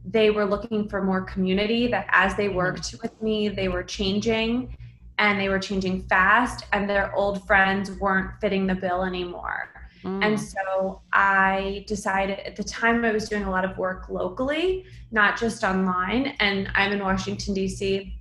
they 0.06 0.30
were 0.30 0.46
looking 0.46 0.88
for 0.88 1.04
more 1.04 1.22
community 1.22 1.88
that 1.88 2.08
as 2.10 2.36
they 2.36 2.48
mm-hmm. 2.48 2.58
worked 2.58 2.96
with 3.02 3.22
me 3.22 3.50
they 3.50 3.68
were 3.68 3.84
changing 3.84 4.78
and 5.20 5.40
they 5.40 5.50
were 5.50 5.60
changing 5.60 6.04
fast 6.04 6.66
and 6.74 6.90
their 6.90 7.14
old 7.16 7.46
friends 7.48 7.92
weren't 7.92 8.32
fitting 8.40 8.68
the 8.68 8.76
bill 8.76 9.04
anymore 9.04 9.70
Mm. 10.08 10.24
And 10.24 10.40
so 10.40 11.02
I 11.12 11.84
decided 11.88 12.40
at 12.40 12.56
the 12.56 12.64
time 12.64 13.04
I 13.04 13.12
was 13.12 13.28
doing 13.28 13.44
a 13.44 13.52
lot 13.52 13.66
of 13.66 13.78
work 13.78 14.10
locally, 14.10 14.86
not 15.12 15.38
just 15.38 15.64
online. 15.64 16.36
And 16.40 16.70
I'm 16.76 16.94
in 16.94 17.00
Washington, 17.00 17.54
D.C. 17.54 18.14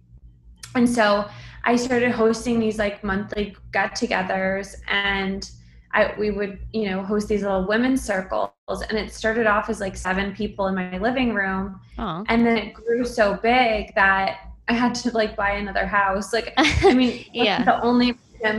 And 0.74 0.88
so 0.88 1.28
I 1.64 1.76
started 1.76 2.10
hosting 2.10 2.58
these 2.58 2.78
like 2.78 3.04
monthly 3.04 3.56
get 3.72 3.96
togethers 3.96 4.74
and 4.88 5.48
I, 5.92 6.14
we 6.18 6.30
would, 6.30 6.58
you 6.72 6.90
know, 6.90 7.02
host 7.02 7.28
these 7.28 7.42
little 7.42 7.66
women's 7.66 8.02
circles. 8.02 8.50
And 8.68 8.98
it 8.98 9.12
started 9.12 9.46
off 9.46 9.70
as 9.70 9.80
like 9.80 9.96
seven 9.96 10.34
people 10.34 10.66
in 10.66 10.74
my 10.74 10.98
living 10.98 11.32
room. 11.32 11.80
Aww. 11.98 12.26
And 12.28 12.44
then 12.44 12.58
it 12.58 12.74
grew 12.74 13.04
so 13.04 13.34
big 13.34 13.94
that 13.94 14.52
I 14.68 14.74
had 14.74 14.94
to 14.96 15.10
like 15.12 15.36
buy 15.36 15.52
another 15.52 15.86
house. 15.86 16.32
Like, 16.32 16.52
I 16.58 16.92
mean, 16.92 17.24
yeah. 17.32 17.64
the 17.64 17.80
only, 17.82 18.18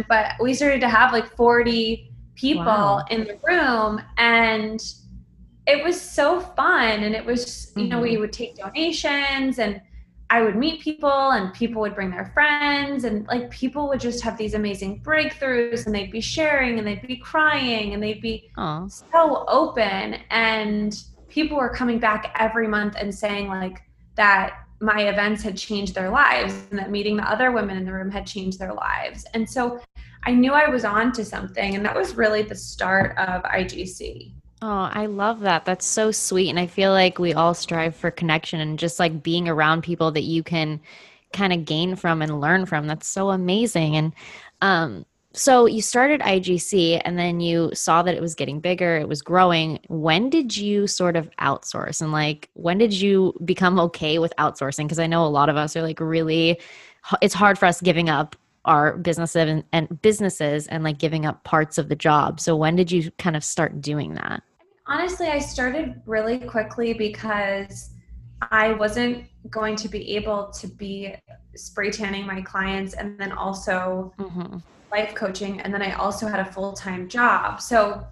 but 0.10 0.31
we 0.41 0.53
started 0.53 0.81
to 0.81 0.89
have 0.89 1.13
like 1.13 1.27
40 1.36 2.07
people 2.38 2.63
wow. 2.63 3.03
in 3.10 3.25
the 3.25 3.38
room 3.44 4.01
and 4.17 4.94
it 5.65 5.84
was 5.84 6.00
so 6.00 6.39
fun 6.39 7.03
and 7.03 7.13
it 7.13 7.25
was 7.25 7.74
you 7.75 7.84
mm-hmm. 7.84 7.89
know 7.89 8.01
we 8.01 8.12
mm-hmm. 8.12 8.22
would 8.22 8.34
take 8.34 8.56
donations 8.56 9.60
and 9.60 9.82
I 10.29 10.41
would 10.41 10.58
meet 10.58 10.82
people 10.82 11.32
and 11.32 11.53
people 11.53 11.82
would 11.82 11.96
bring 11.96 12.12
their 12.12 12.32
friends 12.34 13.06
and 13.06 13.25
like 13.27 13.50
people 13.50 13.88
would 13.88 14.00
just 14.00 14.22
have 14.24 14.38
these 14.38 14.53
amazing 14.56 15.01
breakthroughs 15.01 15.86
and 15.86 15.96
they'd 15.96 16.12
be 16.12 16.22
sharing 16.22 16.77
and 16.77 16.86
they'd 16.86 17.06
be 17.08 17.17
crying 17.17 17.94
and 17.94 18.03
they'd 18.03 18.22
be 18.22 18.50
Aww. 18.58 18.91
so 19.12 19.46
open 19.48 20.17
and 20.29 21.01
people 21.29 21.58
were 21.58 21.70
coming 21.70 21.98
back 21.98 22.36
every 22.39 22.67
month 22.67 22.96
and 23.00 23.13
saying 23.13 23.48
like 23.48 23.82
that 24.15 24.67
my 24.79 25.08
events 25.08 25.41
had 25.41 25.58
changed 25.58 25.96
their 25.96 26.10
lives 26.10 26.67
and 26.70 26.79
that 26.79 26.91
meeting 26.91 27.15
the 27.17 27.29
other 27.29 27.51
women 27.51 27.77
in 27.77 27.86
the 27.86 27.91
room 27.91 28.12
had 28.12 28.27
changed 28.27 28.60
their 28.60 28.74
lives. 28.74 29.25
And 29.34 29.50
so 29.50 29.79
I 30.24 30.32
knew 30.32 30.54
I 30.54 30.70
was 30.70 30.86
on 30.86 31.12
to 31.14 31.26
something. 31.26 31.76
And 31.76 31.86
that 31.86 31.96
was 31.96 32.16
really 32.16 32.42
the 32.42 32.56
start 32.56 33.18
of 33.18 33.44
IGC. 33.44 34.34
Oh, 34.62 34.90
I 34.92 35.06
love 35.06 35.42
that. 35.42 35.66
That's 35.66 35.86
so 35.86 36.12
sweet. 36.12 36.50
And 36.50 36.60
I 36.60 36.66
feel 36.66 36.92
like 36.92 37.20
we 37.20 37.34
all 37.34 37.54
strive 37.54 37.96
for 37.96 38.10
connection 38.10 38.60
and 38.60 38.80
just 38.80 39.00
like 39.00 39.22
being 39.22 39.48
around 39.48 39.84
people 39.84 40.12
that 40.12 40.24
you 40.24 40.42
can 40.42 40.82
kind 41.32 41.54
of 41.54 41.66
gain 41.66 41.96
from 41.96 42.22
and 42.22 42.42
learn 42.42 42.66
from. 42.66 42.88
That's 42.88 43.08
so 43.08 43.30
amazing. 43.30 43.96
And 43.96 44.14
um, 44.62 45.06
so 45.34 45.68
you 45.68 45.84
started 45.84 46.22
IGC 46.22 47.02
and 47.06 47.20
then 47.20 47.40
you 47.40 47.70
saw 47.76 48.02
that 48.02 48.16
it 48.16 48.22
was 48.22 48.34
getting 48.34 48.60
bigger, 48.60 48.98
it 48.98 49.08
was 49.08 49.22
growing. 49.22 49.78
When 49.88 50.32
did 50.32 50.58
you 50.58 50.88
sort 50.88 51.16
of 51.16 51.30
outsource? 51.40 52.02
And 52.02 52.12
like, 52.12 52.50
when 52.54 52.80
did 52.80 52.94
you 52.94 53.34
become 53.46 53.80
okay 53.82 54.18
with 54.18 54.34
outsourcing? 54.40 54.86
Because 54.86 55.00
I 55.00 55.06
know 55.06 55.24
a 55.24 55.28
lot 55.28 55.50
of 55.50 55.56
us 55.56 55.76
are 55.76 55.84
like 55.84 56.00
really, 56.00 56.60
it's 57.22 57.36
hard 57.36 57.60
for 57.60 57.68
us 57.68 57.80
giving 57.80 58.10
up 58.10 58.36
our 58.68 58.98
businesses 58.98 59.50
and, 59.50 59.64
and 59.72 60.02
businesses 60.02 60.68
and 60.68 60.84
like 60.84 61.00
giving 61.00 61.26
up 61.26 61.44
parts 61.44 61.78
of 61.78 61.90
the 61.90 61.96
job. 61.96 62.40
So 62.40 62.56
when 62.56 62.76
did 62.76 62.92
you 62.92 63.10
kind 63.18 63.36
of 63.36 63.44
start 63.44 63.82
doing 63.82 64.14
that? 64.16 64.44
Honestly, 64.86 65.28
I 65.28 65.40
started 65.40 66.02
really 66.06 66.40
quickly 66.40 66.94
because 66.94 67.92
I 68.52 68.74
wasn't 68.74 69.26
going 69.50 69.76
to 69.78 69.90
be 69.90 70.16
able 70.16 70.52
to 70.52 70.68
be 70.68 71.16
spray 71.56 71.90
tanning 71.90 72.26
my 72.26 72.42
clients 72.42 72.94
and 72.94 73.20
then 73.20 73.32
also 73.32 74.14
mm-hmm. 74.20 74.58
life 74.92 75.16
coaching. 75.16 75.62
And 75.62 75.74
then 75.74 75.82
I 75.82 75.94
also 75.94 76.28
had 76.28 76.40
a 76.40 76.46
full 76.46 76.74
time 76.74 77.10
job. 77.10 77.62
So 77.62 78.06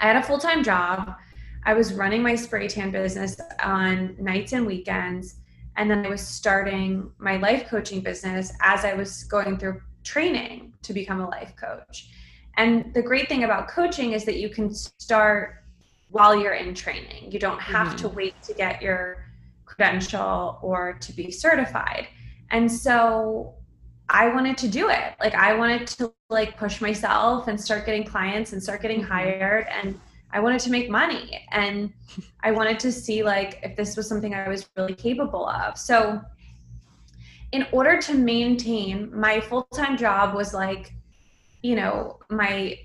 I 0.00 0.06
had 0.06 0.16
a 0.16 0.22
full 0.22 0.38
time 0.38 0.62
job. 0.62 1.14
I 1.64 1.74
was 1.74 1.94
running 1.94 2.22
my 2.22 2.34
spray 2.34 2.68
tan 2.68 2.90
business 2.90 3.40
on 3.62 4.16
nights 4.18 4.52
and 4.52 4.66
weekends. 4.66 5.36
And 5.76 5.90
then 5.90 6.04
I 6.04 6.08
was 6.08 6.20
starting 6.20 7.10
my 7.18 7.36
life 7.36 7.68
coaching 7.68 8.00
business 8.00 8.52
as 8.60 8.84
I 8.84 8.94
was 8.94 9.24
going 9.24 9.56
through 9.58 9.80
training 10.04 10.74
to 10.82 10.92
become 10.92 11.20
a 11.20 11.28
life 11.28 11.54
coach. 11.56 12.10
And 12.56 12.92
the 12.94 13.02
great 13.02 13.28
thing 13.28 13.44
about 13.44 13.68
coaching 13.68 14.12
is 14.12 14.24
that 14.24 14.36
you 14.36 14.48
can 14.48 14.74
start 14.74 15.64
while 16.10 16.34
you're 16.34 16.54
in 16.54 16.74
training. 16.74 17.30
You 17.30 17.38
don't 17.38 17.60
have 17.60 17.88
mm-hmm. 17.88 17.96
to 17.96 18.08
wait 18.08 18.42
to 18.42 18.54
get 18.54 18.82
your 18.82 19.24
credential 19.64 20.58
or 20.60 20.94
to 21.00 21.12
be 21.12 21.30
certified. 21.30 22.08
And 22.50 22.70
so 22.70 23.54
I 24.08 24.28
wanted 24.28 24.58
to 24.58 24.68
do 24.68 24.90
it. 24.90 25.14
Like 25.20 25.34
I 25.34 25.54
wanted 25.54 25.86
to 25.88 26.12
like 26.28 26.56
push 26.56 26.80
myself 26.80 27.46
and 27.48 27.60
start 27.60 27.86
getting 27.86 28.04
clients 28.04 28.52
and 28.52 28.62
start 28.62 28.82
getting 28.82 29.00
mm-hmm. 29.00 29.12
hired 29.12 29.66
and 29.70 29.98
I 30.32 30.40
wanted 30.40 30.60
to 30.60 30.70
make 30.70 30.88
money 30.88 31.46
and 31.50 31.92
I 32.42 32.52
wanted 32.52 32.78
to 32.80 32.92
see 32.92 33.22
like 33.22 33.60
if 33.62 33.76
this 33.76 33.96
was 33.96 34.08
something 34.08 34.34
I 34.34 34.48
was 34.48 34.68
really 34.76 34.94
capable 34.94 35.48
of. 35.48 35.78
So 35.78 36.20
in 37.52 37.66
order 37.72 37.98
to 37.98 38.14
maintain 38.14 39.10
my 39.18 39.40
full-time 39.40 39.96
job 39.96 40.34
was 40.34 40.54
like 40.54 40.92
you 41.62 41.74
know 41.74 42.18
my 42.30 42.78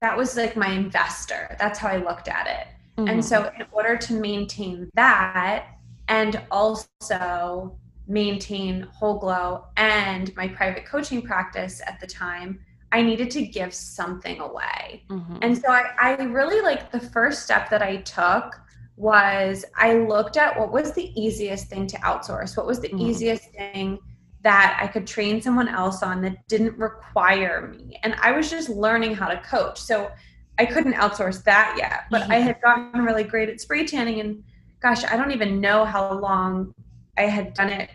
that 0.00 0.16
was 0.16 0.36
like 0.36 0.56
my 0.56 0.70
investor 0.70 1.56
that's 1.58 1.78
how 1.78 1.88
i 1.88 1.96
looked 1.96 2.28
at 2.28 2.46
it 2.46 3.00
mm-hmm. 3.00 3.08
and 3.08 3.24
so 3.24 3.50
in 3.58 3.66
order 3.72 3.96
to 3.96 4.12
maintain 4.14 4.90
that 4.94 5.66
and 6.08 6.40
also 6.50 7.78
maintain 8.06 8.82
whole 8.82 9.18
glow 9.18 9.64
and 9.76 10.34
my 10.36 10.48
private 10.48 10.84
coaching 10.86 11.22
practice 11.22 11.80
at 11.86 11.98
the 12.00 12.06
time 12.06 12.60
i 12.92 13.02
needed 13.02 13.30
to 13.30 13.42
give 13.42 13.72
something 13.72 14.40
away 14.40 15.04
mm-hmm. 15.08 15.36
and 15.42 15.56
so 15.56 15.68
I, 15.70 15.90
I 16.00 16.22
really 16.22 16.60
like 16.60 16.90
the 16.90 17.00
first 17.00 17.42
step 17.44 17.70
that 17.70 17.82
i 17.82 17.96
took 17.96 18.60
was 18.98 19.64
I 19.76 19.94
looked 19.94 20.36
at 20.36 20.58
what 20.58 20.72
was 20.72 20.92
the 20.92 21.12
easiest 21.14 21.68
thing 21.68 21.86
to 21.86 21.96
outsource, 21.98 22.56
what 22.56 22.66
was 22.66 22.80
the 22.80 22.88
mm-hmm. 22.88 22.98
easiest 22.98 23.44
thing 23.52 24.00
that 24.42 24.78
I 24.80 24.86
could 24.86 25.06
train 25.06 25.40
someone 25.40 25.68
else 25.68 26.02
on 26.02 26.20
that 26.22 26.46
didn't 26.48 26.76
require 26.78 27.68
me. 27.68 27.98
And 28.02 28.14
I 28.20 28.32
was 28.32 28.50
just 28.50 28.68
learning 28.68 29.14
how 29.14 29.28
to 29.28 29.40
coach. 29.40 29.80
So 29.80 30.10
I 30.58 30.66
couldn't 30.66 30.94
outsource 30.94 31.42
that 31.44 31.76
yet, 31.78 32.04
but 32.10 32.22
mm-hmm. 32.22 32.32
I 32.32 32.36
had 32.36 32.60
gotten 32.60 33.02
really 33.02 33.24
great 33.24 33.48
at 33.48 33.60
spray 33.60 33.86
tanning. 33.86 34.20
And 34.20 34.42
gosh, 34.80 35.04
I 35.04 35.16
don't 35.16 35.30
even 35.30 35.60
know 35.60 35.84
how 35.84 36.12
long 36.18 36.74
I 37.16 37.22
had 37.22 37.54
done 37.54 37.70
it 37.70 37.90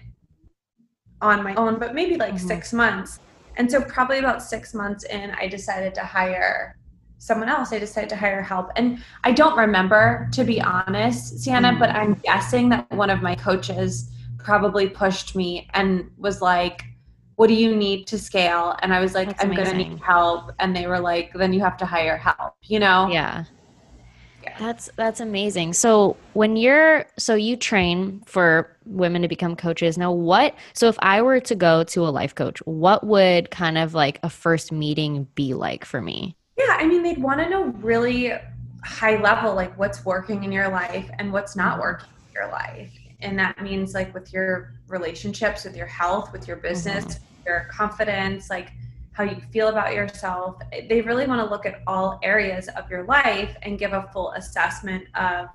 on 1.22 1.44
my 1.44 1.56
own, 1.56 1.80
but 1.80 1.94
maybe 1.94 2.18
like 2.18 2.36
mm-hmm. 2.36 2.48
six 2.48 2.74
months. 2.74 3.20
And 3.58 3.70
so, 3.70 3.82
probably 3.82 4.20
about 4.20 4.42
six 4.42 4.74
months 4.74 5.04
in, 5.06 5.32
I 5.32 5.48
decided 5.48 5.94
to 5.96 6.02
hire 6.02 6.78
someone 7.18 7.48
else. 7.48 7.72
I 7.72 7.80
decided 7.80 8.10
to 8.10 8.18
hire 8.18 8.42
help. 8.42 8.70
And 8.76 9.02
I 9.24 9.32
don't 9.32 9.58
remember, 9.58 10.28
to 10.34 10.44
be 10.44 10.62
honest, 10.62 11.40
Sienna, 11.40 11.70
mm-hmm. 11.70 11.80
but 11.80 11.90
I'm 11.92 12.16
guessing 12.16 12.70
that 12.70 12.90
one 12.92 13.10
of 13.10 13.22
my 13.22 13.36
coaches 13.36 14.12
probably 14.38 14.90
pushed 14.90 15.36
me 15.36 15.70
and 15.74 16.12
was 16.18 16.42
like, 16.42 16.84
what 17.36 17.48
do 17.48 17.54
you 17.54 17.76
need 17.76 18.08
to 18.08 18.20
scale? 18.20 18.76
And 18.82 18.94
I 18.94 19.00
was 19.00 19.14
like, 19.14 19.30
That's 19.30 19.44
I'm 19.44 19.54
going 19.54 19.70
to 19.70 19.74
need 19.76 20.00
help. 20.00 20.52
And 20.60 20.76
they 20.76 20.86
were 20.86 21.00
like, 21.00 21.34
then 21.34 21.54
you 21.54 21.62
have 21.62 21.78
to 21.78 21.86
hire 21.86 22.18
help, 22.18 22.56
you 22.64 22.80
know? 22.80 23.08
Yeah. 23.10 23.46
Yeah. 24.44 24.56
That's 24.60 24.90
that's 24.96 25.20
amazing. 25.20 25.74
So 25.74 26.18
when 26.34 26.56
you're 26.56 27.06
so 27.18 27.36
you 27.36 27.56
train 27.56 28.22
for 28.26 28.70
women 28.86 29.22
to 29.22 29.28
become 29.28 29.56
coaches. 29.56 29.98
Now 29.98 30.12
what 30.12 30.56
so 30.74 30.88
if 30.88 30.98
I 31.00 31.22
were 31.22 31.40
to 31.40 31.56
go 31.56 31.84
to 31.86 32.02
a 32.02 32.10
life 32.10 32.36
coach, 32.36 32.60
what 32.66 33.06
would 33.06 33.50
kind 33.52 33.78
of 33.78 33.94
like 33.94 34.20
a 34.24 34.30
first 34.30 34.72
meeting 34.72 35.28
be 35.36 35.54
like 35.54 35.86
for 35.86 36.02
me? 36.02 36.36
Yeah, 36.58 36.78
I 36.80 36.86
mean, 36.86 37.02
they'd 37.04 37.22
want 37.22 37.40
to 37.40 37.50
know 37.50 37.66
really 37.82 38.34
high 38.84 39.22
level, 39.22 39.56
like 39.56 39.78
what's 39.78 40.06
working 40.06 40.44
in 40.44 40.52
your 40.52 40.70
life 40.70 41.10
and 41.18 41.32
what's 41.32 41.56
not 41.56 41.80
working 41.80 42.10
in 42.28 42.34
your 42.34 42.52
life. 42.52 42.92
And 43.22 43.40
that 43.40 43.62
means 43.62 43.94
like 43.94 44.14
with 44.14 44.34
your 44.34 44.74
relationships, 44.88 45.64
with 45.64 45.76
your 45.76 45.88
health, 45.88 46.32
with 46.34 46.48
your 46.48 46.58
business, 46.58 47.06
mm-hmm. 47.06 47.24
your 47.48 47.68
confidence, 47.72 48.50
like 48.50 48.72
how 49.14 49.24
you 49.24 49.38
feel 49.52 49.70
about 49.70 49.94
yourself. 49.94 50.58
They 50.90 51.02
really 51.02 51.26
want 51.26 51.40
to 51.40 51.50
look 51.50 51.66
at 51.66 51.82
all 51.88 52.20
areas 52.24 52.68
of 52.70 52.90
your 52.90 53.04
life 53.04 53.56
and 53.62 53.80
give 53.80 53.94
a 53.94 54.10
full 54.12 54.32
assessment 54.32 55.06
of 55.16 55.48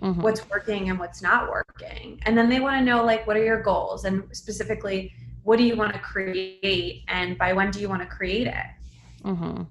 mm-hmm. 0.00 0.20
what's 0.20 0.48
working 0.48 0.90
and 0.90 0.98
what's 0.98 1.22
not 1.22 1.50
working. 1.50 2.20
And 2.22 2.36
then 2.36 2.48
they 2.48 2.60
want 2.60 2.78
to 2.78 2.84
know 2.84 3.04
like 3.04 3.26
what 3.26 3.36
are 3.36 3.44
your 3.44 3.62
goals 3.62 4.04
and 4.04 4.24
specifically 4.32 5.12
what 5.42 5.56
do 5.56 5.64
you 5.64 5.76
want 5.76 5.94
to 5.94 5.98
create 5.98 7.02
and 7.08 7.36
by 7.38 7.52
when 7.52 7.70
do 7.70 7.80
you 7.80 7.88
want 7.88 8.02
to 8.02 8.06
create 8.06 8.46
it? 8.46 8.66
Mm-hmm. 9.24 9.62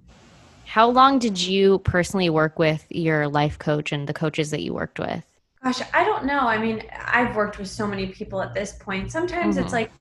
How 0.66 0.90
long 0.90 1.20
did 1.20 1.40
you 1.40 1.80
personally 1.80 2.30
work 2.30 2.60
with 2.60 2.86
your 2.90 3.28
life 3.28 3.58
coach 3.58 3.92
and 3.92 4.08
the 4.08 4.14
coaches 4.14 4.52
that 4.52 4.62
you 4.62 4.74
worked 4.74 5.00
with? 5.00 5.24
Gosh, 5.64 5.82
I 5.94 6.04
don't 6.04 6.26
know. 6.26 6.40
I 6.40 6.58
mean, 6.58 6.84
I've 7.06 7.36
worked 7.36 7.60
with 7.60 7.68
so 7.68 7.86
many 7.86 8.08
people 8.08 8.42
at 8.42 8.54
this 8.54 8.74
point. 8.74 9.12
Sometimes 9.12 9.56
mm-hmm. 9.56 9.66
it's 9.66 9.74
like 9.74 9.92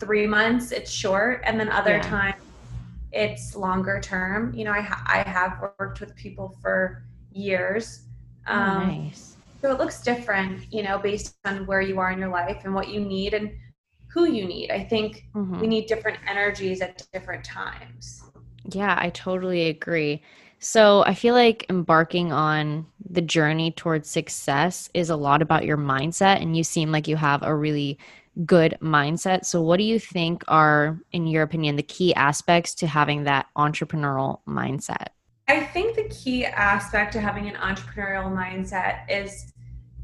three 0.00 0.26
months, 0.26 0.72
it's 0.72 0.90
short, 0.90 1.42
and 1.44 1.58
then 1.60 1.68
other 1.70 1.96
yeah. 1.96 2.02
times 2.02 2.43
it's 3.14 3.54
longer 3.54 4.00
term. 4.00 4.52
You 4.54 4.64
know, 4.64 4.72
I, 4.72 4.80
ha- 4.80 5.04
I 5.06 5.28
have 5.28 5.60
worked 5.78 6.00
with 6.00 6.14
people 6.16 6.58
for 6.60 7.04
years. 7.32 8.06
Oh, 8.48 8.54
um, 8.54 8.88
nice. 8.88 9.36
So 9.62 9.72
it 9.72 9.78
looks 9.78 10.02
different, 10.02 10.72
you 10.72 10.82
know, 10.82 10.98
based 10.98 11.36
on 11.44 11.64
where 11.66 11.80
you 11.80 11.98
are 11.98 12.10
in 12.10 12.18
your 12.18 12.28
life 12.28 12.62
and 12.64 12.74
what 12.74 12.88
you 12.88 13.00
need 13.00 13.32
and 13.32 13.50
who 14.08 14.26
you 14.26 14.44
need. 14.44 14.70
I 14.70 14.84
think 14.84 15.26
mm-hmm. 15.34 15.58
we 15.60 15.66
need 15.66 15.86
different 15.86 16.18
energies 16.28 16.80
at 16.82 17.06
different 17.12 17.44
times. 17.44 18.22
Yeah, 18.70 18.96
I 18.98 19.10
totally 19.10 19.68
agree. 19.68 20.22
So 20.58 21.04
I 21.04 21.14
feel 21.14 21.34
like 21.34 21.66
embarking 21.68 22.32
on 22.32 22.86
the 23.08 23.20
journey 23.20 23.70
towards 23.70 24.08
success 24.08 24.88
is 24.94 25.10
a 25.10 25.16
lot 25.16 25.42
about 25.42 25.64
your 25.64 25.76
mindset, 25.76 26.40
and 26.40 26.56
you 26.56 26.64
seem 26.64 26.90
like 26.90 27.06
you 27.06 27.16
have 27.16 27.42
a 27.42 27.54
really 27.54 27.98
good 28.44 28.76
mindset. 28.80 29.44
So, 29.44 29.62
what 29.62 29.78
do 29.78 29.84
you 29.84 29.98
think 29.98 30.44
are, 30.48 30.98
in 31.12 31.26
your 31.26 31.42
opinion, 31.42 31.76
the 31.76 31.82
key 31.82 32.14
aspects 32.14 32.74
to 32.76 32.86
having 32.86 33.24
that 33.24 33.46
entrepreneurial 33.56 34.40
mindset? 34.48 35.08
I 35.48 35.64
think 35.64 35.94
the 35.94 36.08
key 36.08 36.46
aspect 36.46 37.12
to 37.12 37.20
having 37.20 37.48
an 37.48 37.54
entrepreneurial 37.56 38.34
mindset 38.34 39.08
is 39.08 39.52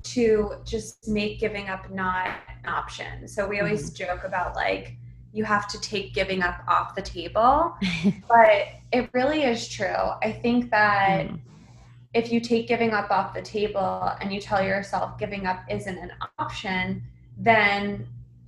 to 0.02 0.54
just 0.64 1.08
make 1.08 1.40
giving 1.40 1.68
up 1.68 1.90
not 1.90 2.26
an 2.26 2.68
option. 2.68 3.26
So, 3.26 3.46
we 3.46 3.60
always 3.60 3.90
mm-hmm. 3.90 4.04
joke 4.04 4.24
about 4.24 4.54
like, 4.54 4.96
you 5.32 5.44
have 5.44 5.68
to 5.68 5.80
take 5.80 6.14
giving 6.14 6.42
up 6.42 6.62
off 6.68 6.94
the 6.94 7.02
table. 7.02 7.76
but 8.28 8.66
it 8.92 9.10
really 9.12 9.42
is 9.42 9.68
true. 9.68 9.86
I 9.86 10.32
think 10.32 10.70
that 10.70 11.28
mm. 11.28 11.38
if 12.14 12.32
you 12.32 12.40
take 12.40 12.66
giving 12.66 12.92
up 12.92 13.10
off 13.10 13.34
the 13.34 13.42
table 13.42 14.12
and 14.20 14.32
you 14.32 14.40
tell 14.40 14.62
yourself 14.62 15.18
giving 15.18 15.46
up 15.46 15.60
isn't 15.68 15.98
an 15.98 16.12
option, 16.38 17.02
then 17.36 18.06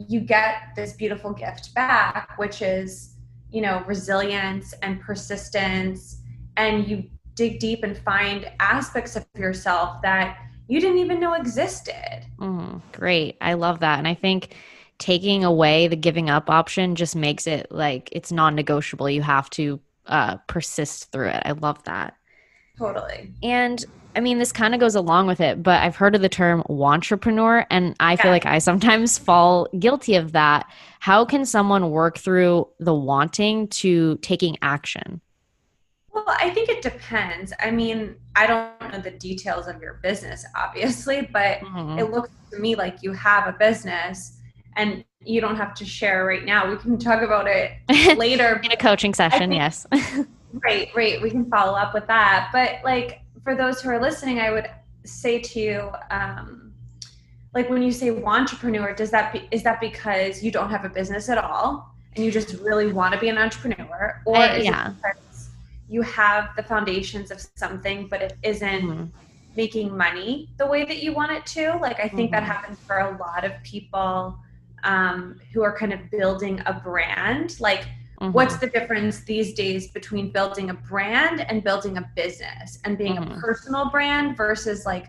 you 0.08 0.20
get 0.20 0.74
this 0.76 0.92
beautiful 0.92 1.32
gift 1.32 1.74
back, 1.74 2.38
which 2.38 2.62
is, 2.62 3.16
you 3.50 3.60
know, 3.60 3.82
resilience 3.86 4.72
and 4.82 5.00
persistence. 5.00 6.22
And 6.56 6.86
you 6.86 7.04
dig 7.34 7.58
deep 7.58 7.82
and 7.82 7.96
find 7.96 8.50
aspects 8.60 9.16
of 9.16 9.26
yourself 9.36 10.02
that 10.02 10.38
you 10.68 10.80
didn't 10.80 10.98
even 10.98 11.20
know 11.20 11.34
existed. 11.34 12.24
Mm, 12.38 12.80
great. 12.92 13.36
I 13.40 13.54
love 13.54 13.80
that. 13.80 13.98
And 13.98 14.06
I 14.06 14.14
think 14.14 14.54
taking 15.02 15.44
away 15.44 15.88
the 15.88 15.96
giving 15.96 16.30
up 16.30 16.48
option 16.48 16.94
just 16.94 17.16
makes 17.16 17.48
it 17.48 17.66
like 17.72 18.08
it's 18.12 18.30
non-negotiable 18.30 19.10
you 19.10 19.20
have 19.20 19.50
to 19.50 19.80
uh, 20.06 20.36
persist 20.46 21.10
through 21.10 21.26
it 21.26 21.42
i 21.44 21.50
love 21.50 21.82
that 21.82 22.14
totally 22.82 23.32
and 23.42 23.84
i 24.16 24.20
mean 24.20 24.38
this 24.38 24.52
kind 24.52 24.74
of 24.74 24.80
goes 24.80 24.94
along 24.94 25.26
with 25.26 25.40
it 25.40 25.62
but 25.62 25.80
i've 25.82 25.96
heard 25.96 26.14
of 26.14 26.22
the 26.22 26.28
term 26.28 26.62
wantrepreneur 26.68 27.64
and 27.70 27.94
i 28.00 28.16
feel 28.16 28.30
like 28.30 28.46
i 28.46 28.58
sometimes 28.58 29.18
fall 29.26 29.68
guilty 29.78 30.16
of 30.16 30.32
that 30.32 30.66
how 31.00 31.24
can 31.24 31.44
someone 31.44 31.90
work 31.90 32.18
through 32.18 32.66
the 32.80 32.94
wanting 32.94 33.68
to 33.68 34.16
taking 34.22 34.56
action 34.62 35.20
well, 36.12 36.24
I 36.28 36.50
think 36.50 36.68
it 36.68 36.82
depends. 36.82 37.54
I 37.58 37.70
mean, 37.70 38.16
I 38.36 38.46
don't 38.46 38.92
know 38.92 39.00
the 39.00 39.12
details 39.12 39.66
of 39.66 39.80
your 39.80 39.94
business, 40.02 40.44
obviously, 40.54 41.22
but 41.32 41.60
mm-hmm. 41.60 41.98
it 41.98 42.10
looks 42.10 42.28
to 42.50 42.58
me 42.58 42.74
like 42.74 43.02
you 43.02 43.12
have 43.12 43.48
a 43.48 43.56
business 43.58 44.38
and 44.76 45.04
you 45.20 45.40
don't 45.40 45.56
have 45.56 45.74
to 45.74 45.84
share 45.84 46.24
right 46.26 46.44
now. 46.44 46.70
We 46.70 46.76
can 46.76 46.98
talk 46.98 47.22
about 47.22 47.46
it 47.46 47.72
later. 48.18 48.60
In 48.62 48.72
a 48.72 48.76
coaching 48.76 49.14
session, 49.14 49.50
think, 49.50 49.54
yes. 49.54 49.86
right, 50.52 50.90
right. 50.94 51.20
We 51.22 51.30
can 51.30 51.48
follow 51.50 51.76
up 51.76 51.94
with 51.94 52.06
that. 52.06 52.50
But 52.52 52.80
like 52.84 53.20
for 53.44 53.54
those 53.54 53.80
who 53.80 53.90
are 53.90 54.00
listening, 54.00 54.40
I 54.40 54.50
would 54.50 54.68
say 55.04 55.40
to 55.40 55.60
you, 55.60 55.90
um, 56.10 56.72
like 57.54 57.68
when 57.68 57.82
you 57.82 57.92
say 57.92 58.08
wantrepreneur, 58.08 58.96
does 58.96 59.10
that 59.10 59.32
be, 59.32 59.48
is 59.50 59.62
that 59.62 59.80
because 59.80 60.42
you 60.42 60.50
don't 60.50 60.70
have 60.70 60.84
a 60.84 60.88
business 60.88 61.28
at 61.28 61.38
all 61.38 61.94
and 62.14 62.24
you 62.24 62.30
just 62.30 62.54
really 62.60 62.92
want 62.92 63.14
to 63.14 63.20
be 63.20 63.28
an 63.28 63.38
entrepreneur, 63.38 64.22
or 64.26 64.36
I, 64.36 64.56
yeah. 64.58 64.92
you 65.88 66.02
have 66.02 66.50
the 66.56 66.62
foundations 66.62 67.30
of 67.30 67.40
something, 67.56 68.06
but 68.08 68.20
it 68.20 68.36
isn't 68.42 68.82
mm-hmm. 68.82 69.04
making 69.56 69.96
money 69.96 70.50
the 70.58 70.66
way 70.66 70.84
that 70.84 71.02
you 71.02 71.14
want 71.14 71.32
it 71.32 71.46
to? 71.46 71.78
Like 71.80 72.00
I 72.00 72.08
think 72.08 72.30
mm-hmm. 72.30 72.32
that 72.32 72.42
happens 72.42 72.78
for 72.80 72.98
a 72.98 73.16
lot 73.18 73.44
of 73.44 73.52
people 73.62 74.38
um, 74.84 75.40
who 75.52 75.62
are 75.62 75.76
kind 75.76 75.92
of 75.92 76.10
building 76.10 76.60
a 76.66 76.74
brand 76.74 77.58
like 77.60 77.86
mm-hmm. 78.22 78.32
what's 78.32 78.56
the 78.56 78.66
difference 78.68 79.24
these 79.24 79.52
days 79.54 79.88
between 79.88 80.30
building 80.30 80.70
a 80.70 80.74
brand 80.74 81.40
and 81.40 81.64
building 81.64 81.98
a 81.98 82.10
business 82.14 82.78
and 82.84 82.96
being 82.96 83.16
mm-hmm. 83.16 83.32
a 83.32 83.40
personal 83.40 83.90
brand 83.90 84.36
versus 84.36 84.86
like 84.86 85.06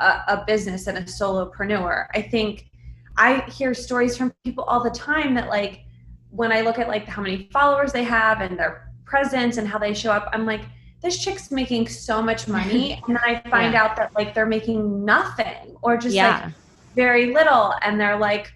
a, 0.00 0.04
a 0.04 0.44
business 0.46 0.86
and 0.86 0.98
a 0.98 1.02
solopreneur 1.02 2.06
i 2.14 2.20
think 2.20 2.68
i 3.16 3.40
hear 3.42 3.72
stories 3.72 4.16
from 4.16 4.32
people 4.44 4.64
all 4.64 4.82
the 4.82 4.90
time 4.90 5.34
that 5.34 5.48
like 5.48 5.84
when 6.30 6.52
i 6.52 6.60
look 6.60 6.78
at 6.78 6.88
like 6.88 7.06
how 7.06 7.22
many 7.22 7.48
followers 7.52 7.92
they 7.92 8.04
have 8.04 8.40
and 8.40 8.58
their 8.58 8.92
presence 9.04 9.56
and 9.56 9.68
how 9.68 9.78
they 9.78 9.94
show 9.94 10.10
up 10.10 10.28
i'm 10.32 10.44
like 10.44 10.62
this 11.02 11.22
chick's 11.22 11.50
making 11.50 11.86
so 11.86 12.20
much 12.20 12.48
money 12.58 13.00
and 13.06 13.16
then 13.16 13.22
i 13.24 13.40
find 13.48 13.72
yeah. 13.72 13.84
out 13.84 13.96
that 13.96 14.14
like 14.14 14.34
they're 14.34 14.44
making 14.44 15.04
nothing 15.04 15.76
or 15.82 15.96
just 15.96 16.14
yeah. 16.14 16.44
like 16.44 16.54
very 16.96 17.32
little 17.32 17.74
and 17.82 18.00
they're 18.00 18.18
like 18.18 18.52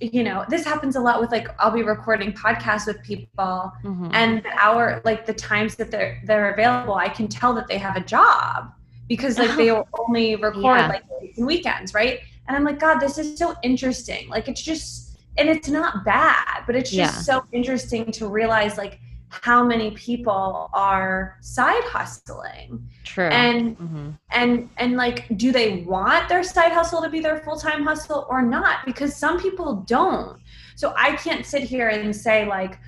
you 0.00 0.22
know 0.22 0.44
this 0.48 0.64
happens 0.64 0.96
a 0.96 1.00
lot 1.00 1.20
with 1.20 1.30
like 1.30 1.48
i'll 1.58 1.70
be 1.70 1.82
recording 1.82 2.32
podcasts 2.32 2.86
with 2.86 3.02
people 3.02 3.70
mm-hmm. 3.84 4.08
and 4.12 4.42
the 4.42 4.50
hour 4.58 5.02
like 5.04 5.26
the 5.26 5.34
times 5.34 5.76
that 5.76 5.90
they're 5.90 6.20
they're 6.24 6.52
available 6.52 6.94
i 6.94 7.08
can 7.08 7.28
tell 7.28 7.52
that 7.52 7.68
they 7.68 7.76
have 7.76 7.96
a 7.96 8.00
job 8.00 8.72
because 9.08 9.38
like 9.38 9.54
they 9.56 9.70
only 9.98 10.36
record 10.36 10.62
yeah. 10.62 10.88
like 10.88 11.04
weekends 11.36 11.92
right 11.92 12.20
and 12.48 12.56
i'm 12.56 12.64
like 12.64 12.78
god 12.78 12.98
this 12.98 13.18
is 13.18 13.38
so 13.38 13.54
interesting 13.62 14.28
like 14.30 14.48
it's 14.48 14.62
just 14.62 15.18
and 15.36 15.48
it's 15.48 15.68
not 15.68 16.04
bad 16.04 16.62
but 16.66 16.74
it's 16.74 16.90
just 16.90 17.14
yeah. 17.16 17.20
so 17.20 17.44
interesting 17.52 18.10
to 18.10 18.26
realize 18.26 18.78
like 18.78 18.98
how 19.30 19.64
many 19.64 19.92
people 19.92 20.68
are 20.74 21.38
side 21.40 21.84
hustling. 21.84 22.86
True. 23.04 23.28
And 23.28 23.78
mm-hmm. 23.78 24.10
and 24.30 24.68
and 24.76 24.96
like 24.96 25.26
do 25.36 25.52
they 25.52 25.82
want 25.82 26.28
their 26.28 26.42
side 26.42 26.72
hustle 26.72 27.00
to 27.02 27.08
be 27.08 27.20
their 27.20 27.38
full-time 27.40 27.84
hustle 27.84 28.26
or 28.28 28.42
not? 28.42 28.84
Because 28.84 29.14
some 29.14 29.40
people 29.40 29.76
don't. 29.86 30.38
So 30.76 30.94
i 30.96 31.14
can't 31.16 31.44
sit 31.44 31.62
here 31.62 31.88
and 31.88 32.14
say 32.14 32.46
like 32.46 32.78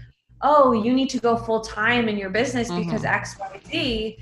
oh 0.40 0.72
you 0.72 0.94
need 0.94 1.11
to 1.11 1.18
go 1.18 1.37
full-time 1.37 2.09
in 2.09 2.16
your 2.16 2.31
business 2.31 2.70
mm-hmm. 2.70 2.85
because 2.85 3.02
xyz 3.02 4.16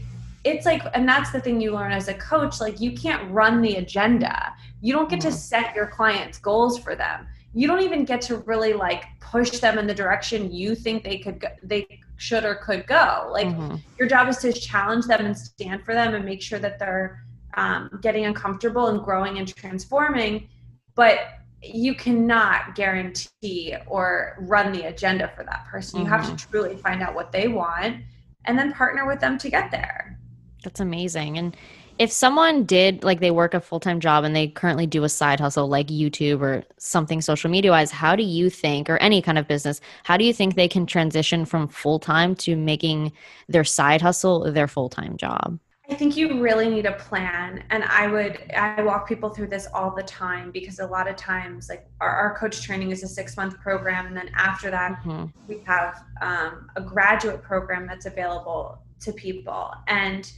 it's 0.44 0.66
like 0.66 0.82
and 0.94 1.08
that's 1.08 1.30
the 1.30 1.40
thing 1.40 1.60
you 1.60 1.72
learn 1.72 1.92
as 1.92 2.08
a 2.08 2.14
coach 2.14 2.60
like 2.60 2.80
you 2.80 2.92
can't 2.92 3.30
run 3.30 3.60
the 3.60 3.76
agenda. 3.76 4.54
You 4.80 4.94
don't 4.94 5.10
get 5.10 5.20
mm-hmm. 5.20 5.28
to 5.28 5.34
set 5.36 5.74
your 5.74 5.86
clients 5.86 6.38
goals 6.38 6.78
for 6.78 6.94
them. 6.94 7.26
You 7.52 7.66
don't 7.66 7.82
even 7.82 8.04
get 8.04 8.20
to 8.22 8.38
really 8.38 8.72
like 8.72 9.04
push 9.20 9.50
them 9.58 9.78
in 9.78 9.86
the 9.86 9.94
direction 9.94 10.50
you 10.50 10.74
think 10.74 11.04
they 11.04 11.18
could 11.18 11.40
go, 11.40 11.48
they 11.62 12.00
should 12.20 12.44
or 12.44 12.56
could 12.56 12.86
go. 12.86 13.30
Like 13.32 13.46
mm-hmm. 13.46 13.76
your 13.98 14.06
job 14.06 14.28
is 14.28 14.36
to 14.38 14.52
challenge 14.52 15.06
them 15.06 15.24
and 15.24 15.36
stand 15.36 15.84
for 15.84 15.94
them 15.94 16.14
and 16.14 16.24
make 16.24 16.42
sure 16.42 16.58
that 16.58 16.78
they're 16.78 17.24
um, 17.54 17.98
getting 18.02 18.26
uncomfortable 18.26 18.88
and 18.88 19.02
growing 19.02 19.38
and 19.38 19.52
transforming. 19.54 20.48
But 20.94 21.20
you 21.62 21.94
cannot 21.94 22.74
guarantee 22.74 23.74
or 23.86 24.36
run 24.40 24.72
the 24.72 24.88
agenda 24.88 25.32
for 25.34 25.44
that 25.44 25.66
person. 25.66 26.00
Mm-hmm. 26.00 26.06
You 26.06 26.12
have 26.12 26.26
to 26.26 26.32
mm-hmm. 26.32 26.50
truly 26.50 26.76
find 26.76 27.02
out 27.02 27.14
what 27.14 27.32
they 27.32 27.48
want 27.48 28.02
and 28.44 28.58
then 28.58 28.72
partner 28.72 29.06
with 29.06 29.20
them 29.20 29.38
to 29.38 29.50
get 29.50 29.70
there. 29.70 30.18
That's 30.62 30.80
amazing. 30.80 31.38
And 31.38 31.56
if 32.00 32.10
someone 32.10 32.64
did 32.64 33.04
like 33.04 33.20
they 33.20 33.30
work 33.30 33.52
a 33.52 33.60
full-time 33.60 34.00
job 34.00 34.24
and 34.24 34.34
they 34.34 34.48
currently 34.48 34.86
do 34.86 35.04
a 35.04 35.08
side 35.08 35.38
hustle 35.38 35.68
like 35.68 35.88
youtube 35.88 36.40
or 36.40 36.64
something 36.78 37.20
social 37.20 37.50
media 37.50 37.70
wise 37.70 37.90
how 37.90 38.16
do 38.16 38.22
you 38.22 38.48
think 38.48 38.88
or 38.88 38.96
any 38.96 39.20
kind 39.22 39.38
of 39.38 39.46
business 39.46 39.80
how 40.02 40.16
do 40.16 40.24
you 40.24 40.32
think 40.32 40.54
they 40.54 40.66
can 40.66 40.86
transition 40.86 41.44
from 41.44 41.68
full-time 41.68 42.34
to 42.34 42.56
making 42.56 43.12
their 43.48 43.64
side 43.64 44.00
hustle 44.00 44.50
their 44.50 44.66
full-time 44.66 45.16
job 45.16 45.60
I 45.90 45.96
think 45.96 46.16
you 46.16 46.40
really 46.40 46.70
need 46.70 46.86
a 46.86 46.92
plan. 46.92 47.64
And 47.70 47.82
I 47.82 48.06
would, 48.06 48.52
I 48.52 48.80
walk 48.80 49.08
people 49.08 49.30
through 49.30 49.48
this 49.48 49.66
all 49.74 49.92
the 49.92 50.04
time 50.04 50.52
because 50.52 50.78
a 50.78 50.86
lot 50.86 51.08
of 51.08 51.16
times, 51.16 51.68
like 51.68 51.84
our, 52.00 52.08
our 52.08 52.38
coach 52.38 52.62
training 52.62 52.92
is 52.92 53.02
a 53.02 53.08
six 53.08 53.36
month 53.36 53.58
program. 53.58 54.06
And 54.06 54.16
then 54.16 54.30
after 54.36 54.70
that, 54.70 55.00
mm-hmm. 55.02 55.24
we 55.48 55.64
have 55.66 56.04
um, 56.22 56.70
a 56.76 56.80
graduate 56.80 57.42
program 57.42 57.88
that's 57.88 58.06
available 58.06 58.78
to 59.00 59.12
people. 59.12 59.74
And 59.88 60.30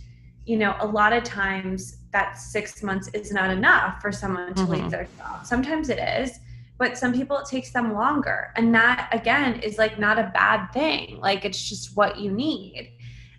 you 0.44 0.56
know, 0.56 0.76
a 0.80 0.86
lot 0.86 1.12
of 1.12 1.22
times 1.22 1.98
that 2.12 2.38
six 2.38 2.82
months 2.82 3.08
is 3.14 3.32
not 3.32 3.50
enough 3.50 4.00
for 4.02 4.12
someone 4.12 4.54
to 4.54 4.62
mm-hmm. 4.62 4.72
leave 4.72 4.90
their 4.90 5.08
job. 5.18 5.46
Sometimes 5.46 5.88
it 5.88 5.98
is, 5.98 6.38
but 6.78 6.98
some 6.98 7.12
people 7.12 7.38
it 7.38 7.46
takes 7.46 7.72
them 7.72 7.94
longer. 7.94 8.52
And 8.56 8.74
that, 8.74 9.08
again, 9.12 9.60
is 9.60 9.78
like 9.78 9.98
not 9.98 10.18
a 10.18 10.30
bad 10.34 10.66
thing. 10.72 11.18
Like 11.20 11.44
it's 11.44 11.68
just 11.68 11.96
what 11.96 12.18
you 12.18 12.32
need. 12.32 12.92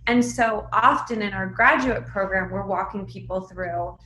And 0.08 0.24
so 0.24 0.68
often 0.72 1.22
in 1.22 1.34
our 1.34 1.48
graduate 1.48 2.06
program, 2.08 2.52
we're 2.52 2.66
walking 2.66 3.06
people 3.06 3.42
through 3.42 3.98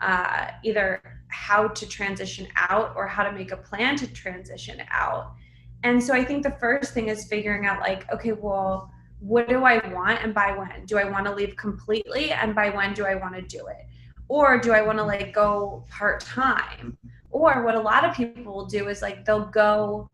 uh, 0.00 0.48
either 0.62 1.02
how 1.28 1.68
to 1.68 1.88
transition 1.88 2.46
out 2.56 2.92
or 2.96 3.06
how 3.06 3.22
to 3.22 3.32
make 3.32 3.52
a 3.52 3.56
plan 3.56 3.96
to 3.96 4.06
transition 4.12 4.82
out. 4.90 5.32
And 5.84 6.02
so 6.02 6.14
I 6.14 6.24
think 6.24 6.42
the 6.42 6.56
first 6.60 6.94
thing 6.94 7.08
is 7.08 7.26
figuring 7.26 7.66
out, 7.66 7.80
like, 7.80 8.10
okay, 8.12 8.32
well, 8.32 8.91
what 9.22 9.48
do 9.48 9.64
I 9.64 9.86
want 9.94 10.18
and 10.22 10.34
by 10.34 10.56
when? 10.56 10.84
Do 10.84 10.98
I 10.98 11.04
want 11.04 11.26
to 11.26 11.34
leave 11.34 11.56
completely 11.56 12.32
and 12.32 12.54
by 12.54 12.70
when 12.70 12.92
do 12.92 13.06
I 13.06 13.14
want 13.14 13.34
to 13.36 13.42
do 13.42 13.68
it? 13.68 13.86
Or 14.28 14.58
do 14.58 14.72
I 14.72 14.82
want 14.82 14.98
to 14.98 15.04
like 15.04 15.32
go 15.32 15.84
part 15.88 16.20
time? 16.20 16.98
Or 17.30 17.62
what 17.62 17.76
a 17.76 17.80
lot 17.80 18.04
of 18.04 18.14
people 18.14 18.52
will 18.52 18.66
do 18.66 18.88
is 18.88 19.00
like 19.00 19.24
they'll 19.24 19.46
go, 19.46 20.10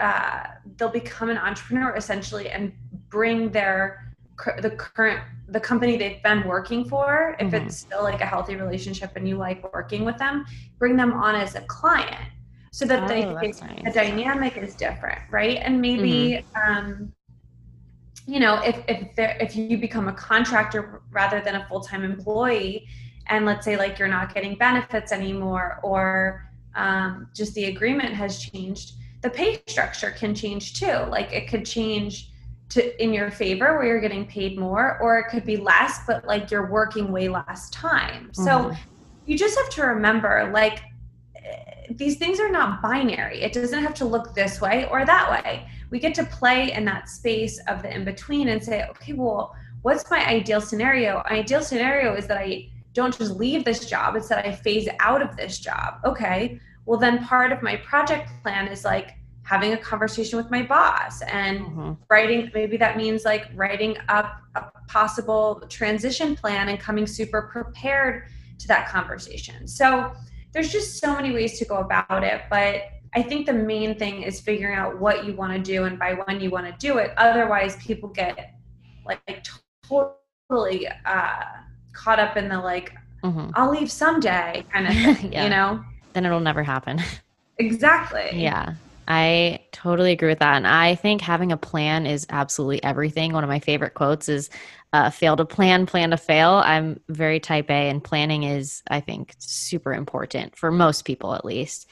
uh, 0.00 0.42
they'll 0.76 0.88
become 0.88 1.30
an 1.30 1.38
entrepreneur 1.38 1.94
essentially 1.94 2.48
and 2.48 2.72
bring 3.08 3.50
their 3.50 4.10
the 4.60 4.70
current 4.70 5.20
the 5.48 5.60
company 5.60 5.96
they've 5.96 6.22
been 6.22 6.46
working 6.48 6.84
for 6.84 7.36
if 7.38 7.48
mm-hmm. 7.48 7.66
it's 7.66 7.76
still 7.76 8.02
like 8.02 8.22
a 8.22 8.24
healthy 8.24 8.56
relationship 8.56 9.12
and 9.14 9.28
you 9.28 9.36
like 9.36 9.70
working 9.74 10.02
with 10.02 10.16
them 10.16 10.46
bring 10.78 10.96
them 10.96 11.12
on 11.12 11.34
as 11.34 11.56
a 11.56 11.60
client 11.62 12.30
so 12.72 12.86
that 12.86 13.02
oh, 13.02 13.06
they 13.06 13.26
nice. 13.26 13.60
the 13.84 13.90
dynamic 13.92 14.56
is 14.56 14.74
different 14.74 15.20
right 15.30 15.58
and 15.58 15.78
maybe 15.78 16.42
mm-hmm. 16.56 16.78
um 16.78 17.12
you 18.30 18.38
know 18.38 18.54
if 18.62 18.76
if 18.86 19.14
there 19.16 19.36
if 19.40 19.56
you 19.56 19.76
become 19.76 20.08
a 20.08 20.12
contractor 20.12 21.02
rather 21.10 21.40
than 21.40 21.56
a 21.56 21.66
full-time 21.68 22.04
employee 22.04 22.86
and 23.26 23.44
let's 23.44 23.64
say 23.64 23.76
like 23.76 23.98
you're 23.98 24.08
not 24.18 24.32
getting 24.32 24.54
benefits 24.56 25.10
anymore 25.12 25.80
or 25.82 26.46
um, 26.76 27.28
just 27.34 27.54
the 27.54 27.64
agreement 27.64 28.14
has 28.14 28.38
changed 28.38 28.92
the 29.22 29.30
pay 29.30 29.60
structure 29.66 30.10
can 30.10 30.34
change 30.34 30.74
too. 30.74 31.04
Like 31.08 31.32
it 31.32 31.48
could 31.48 31.66
change 31.66 32.30
to 32.70 33.02
in 33.02 33.12
your 33.12 33.30
favor 33.30 33.76
where 33.76 33.84
you're 33.84 34.00
getting 34.00 34.26
paid 34.26 34.58
more 34.58 34.98
or 35.02 35.18
it 35.18 35.24
could 35.28 35.44
be 35.44 35.56
less 35.56 36.00
but 36.06 36.24
like 36.24 36.50
you're 36.50 36.70
working 36.70 37.10
way 37.10 37.28
less 37.28 37.68
time. 37.70 38.30
Mm-hmm. 38.32 38.44
so 38.44 38.72
you 39.26 39.36
just 39.36 39.58
have 39.58 39.70
to 39.70 39.82
remember 39.82 40.50
like 40.54 40.82
these 41.90 42.16
things 42.18 42.38
are 42.38 42.50
not 42.50 42.80
binary. 42.80 43.42
It 43.42 43.52
doesn't 43.52 43.82
have 43.82 43.94
to 43.94 44.04
look 44.04 44.34
this 44.34 44.60
way 44.60 44.86
or 44.90 45.04
that 45.04 45.30
way 45.30 45.66
we 45.90 45.98
get 45.98 46.14
to 46.14 46.24
play 46.24 46.72
in 46.72 46.84
that 46.86 47.08
space 47.08 47.60
of 47.68 47.82
the 47.82 47.94
in 47.94 48.04
between 48.04 48.48
and 48.48 48.62
say, 48.62 48.84
okay, 48.90 49.12
well, 49.12 49.54
what's 49.82 50.08
my 50.10 50.24
ideal 50.26 50.60
scenario? 50.60 51.22
My 51.28 51.38
ideal 51.38 51.62
scenario 51.62 52.14
is 52.14 52.26
that 52.28 52.38
I 52.38 52.68
don't 52.92 53.16
just 53.16 53.32
leave 53.36 53.64
this 53.64 53.88
job, 53.88 54.16
it's 54.16 54.28
that 54.28 54.44
I 54.44 54.52
phase 54.52 54.88
out 54.98 55.22
of 55.22 55.36
this 55.36 55.58
job. 55.58 56.00
Okay, 56.04 56.60
well, 56.86 56.98
then 56.98 57.24
part 57.24 57.52
of 57.52 57.62
my 57.62 57.76
project 57.76 58.30
plan 58.42 58.68
is 58.68 58.84
like 58.84 59.14
having 59.42 59.72
a 59.72 59.76
conversation 59.76 60.36
with 60.36 60.50
my 60.50 60.62
boss 60.62 61.22
and 61.22 61.60
mm-hmm. 61.60 61.92
writing, 62.08 62.50
maybe 62.54 62.76
that 62.76 62.96
means 62.96 63.24
like 63.24 63.46
writing 63.54 63.96
up 64.08 64.40
a 64.54 64.64
possible 64.88 65.62
transition 65.68 66.36
plan 66.36 66.68
and 66.68 66.78
coming 66.78 67.06
super 67.06 67.42
prepared 67.42 68.28
to 68.58 68.68
that 68.68 68.88
conversation. 68.88 69.66
So 69.66 70.12
there's 70.52 70.70
just 70.70 70.98
so 70.98 71.14
many 71.14 71.32
ways 71.32 71.58
to 71.58 71.64
go 71.64 71.78
about 71.78 72.22
it, 72.22 72.42
but 72.50 72.82
I 73.14 73.22
think 73.22 73.46
the 73.46 73.52
main 73.52 73.98
thing 73.98 74.22
is 74.22 74.40
figuring 74.40 74.76
out 74.76 74.98
what 74.98 75.24
you 75.24 75.34
want 75.34 75.52
to 75.52 75.58
do 75.58 75.84
and 75.84 75.98
by 75.98 76.14
when 76.14 76.40
you 76.40 76.50
want 76.50 76.66
to 76.66 76.72
do 76.78 76.98
it. 76.98 77.12
Otherwise, 77.16 77.76
people 77.76 78.08
get 78.08 78.54
like 79.04 79.44
totally 79.82 80.86
uh, 81.04 81.42
caught 81.92 82.20
up 82.20 82.36
in 82.36 82.48
the 82.48 82.58
like, 82.58 82.92
mm-hmm. 83.24 83.50
I'll 83.54 83.70
leave 83.70 83.90
someday 83.90 84.64
kind 84.72 84.86
of 84.86 85.16
thing, 85.18 85.32
yeah. 85.32 85.44
you 85.44 85.50
know? 85.50 85.84
Then 86.12 86.24
it'll 86.24 86.40
never 86.40 86.62
happen. 86.62 87.00
Exactly. 87.58 88.30
Yeah. 88.34 88.74
I 89.06 89.58
totally 89.72 90.12
agree 90.12 90.28
with 90.28 90.38
that. 90.38 90.54
And 90.54 90.68
I 90.68 90.94
think 90.94 91.20
having 91.20 91.50
a 91.50 91.56
plan 91.56 92.06
is 92.06 92.26
absolutely 92.30 92.82
everything. 92.84 93.32
One 93.32 93.42
of 93.42 93.50
my 93.50 93.58
favorite 93.58 93.94
quotes 93.94 94.28
is 94.28 94.50
uh, 94.92 95.10
fail 95.10 95.36
to 95.36 95.44
plan, 95.44 95.84
plan 95.84 96.10
to 96.10 96.16
fail. 96.16 96.62
I'm 96.64 97.00
very 97.08 97.40
type 97.40 97.70
A, 97.70 97.88
and 97.88 98.02
planning 98.02 98.44
is, 98.44 98.82
I 98.88 99.00
think, 99.00 99.34
super 99.38 99.92
important 99.92 100.56
for 100.56 100.70
most 100.70 101.04
people 101.04 101.34
at 101.34 101.44
least. 101.44 101.88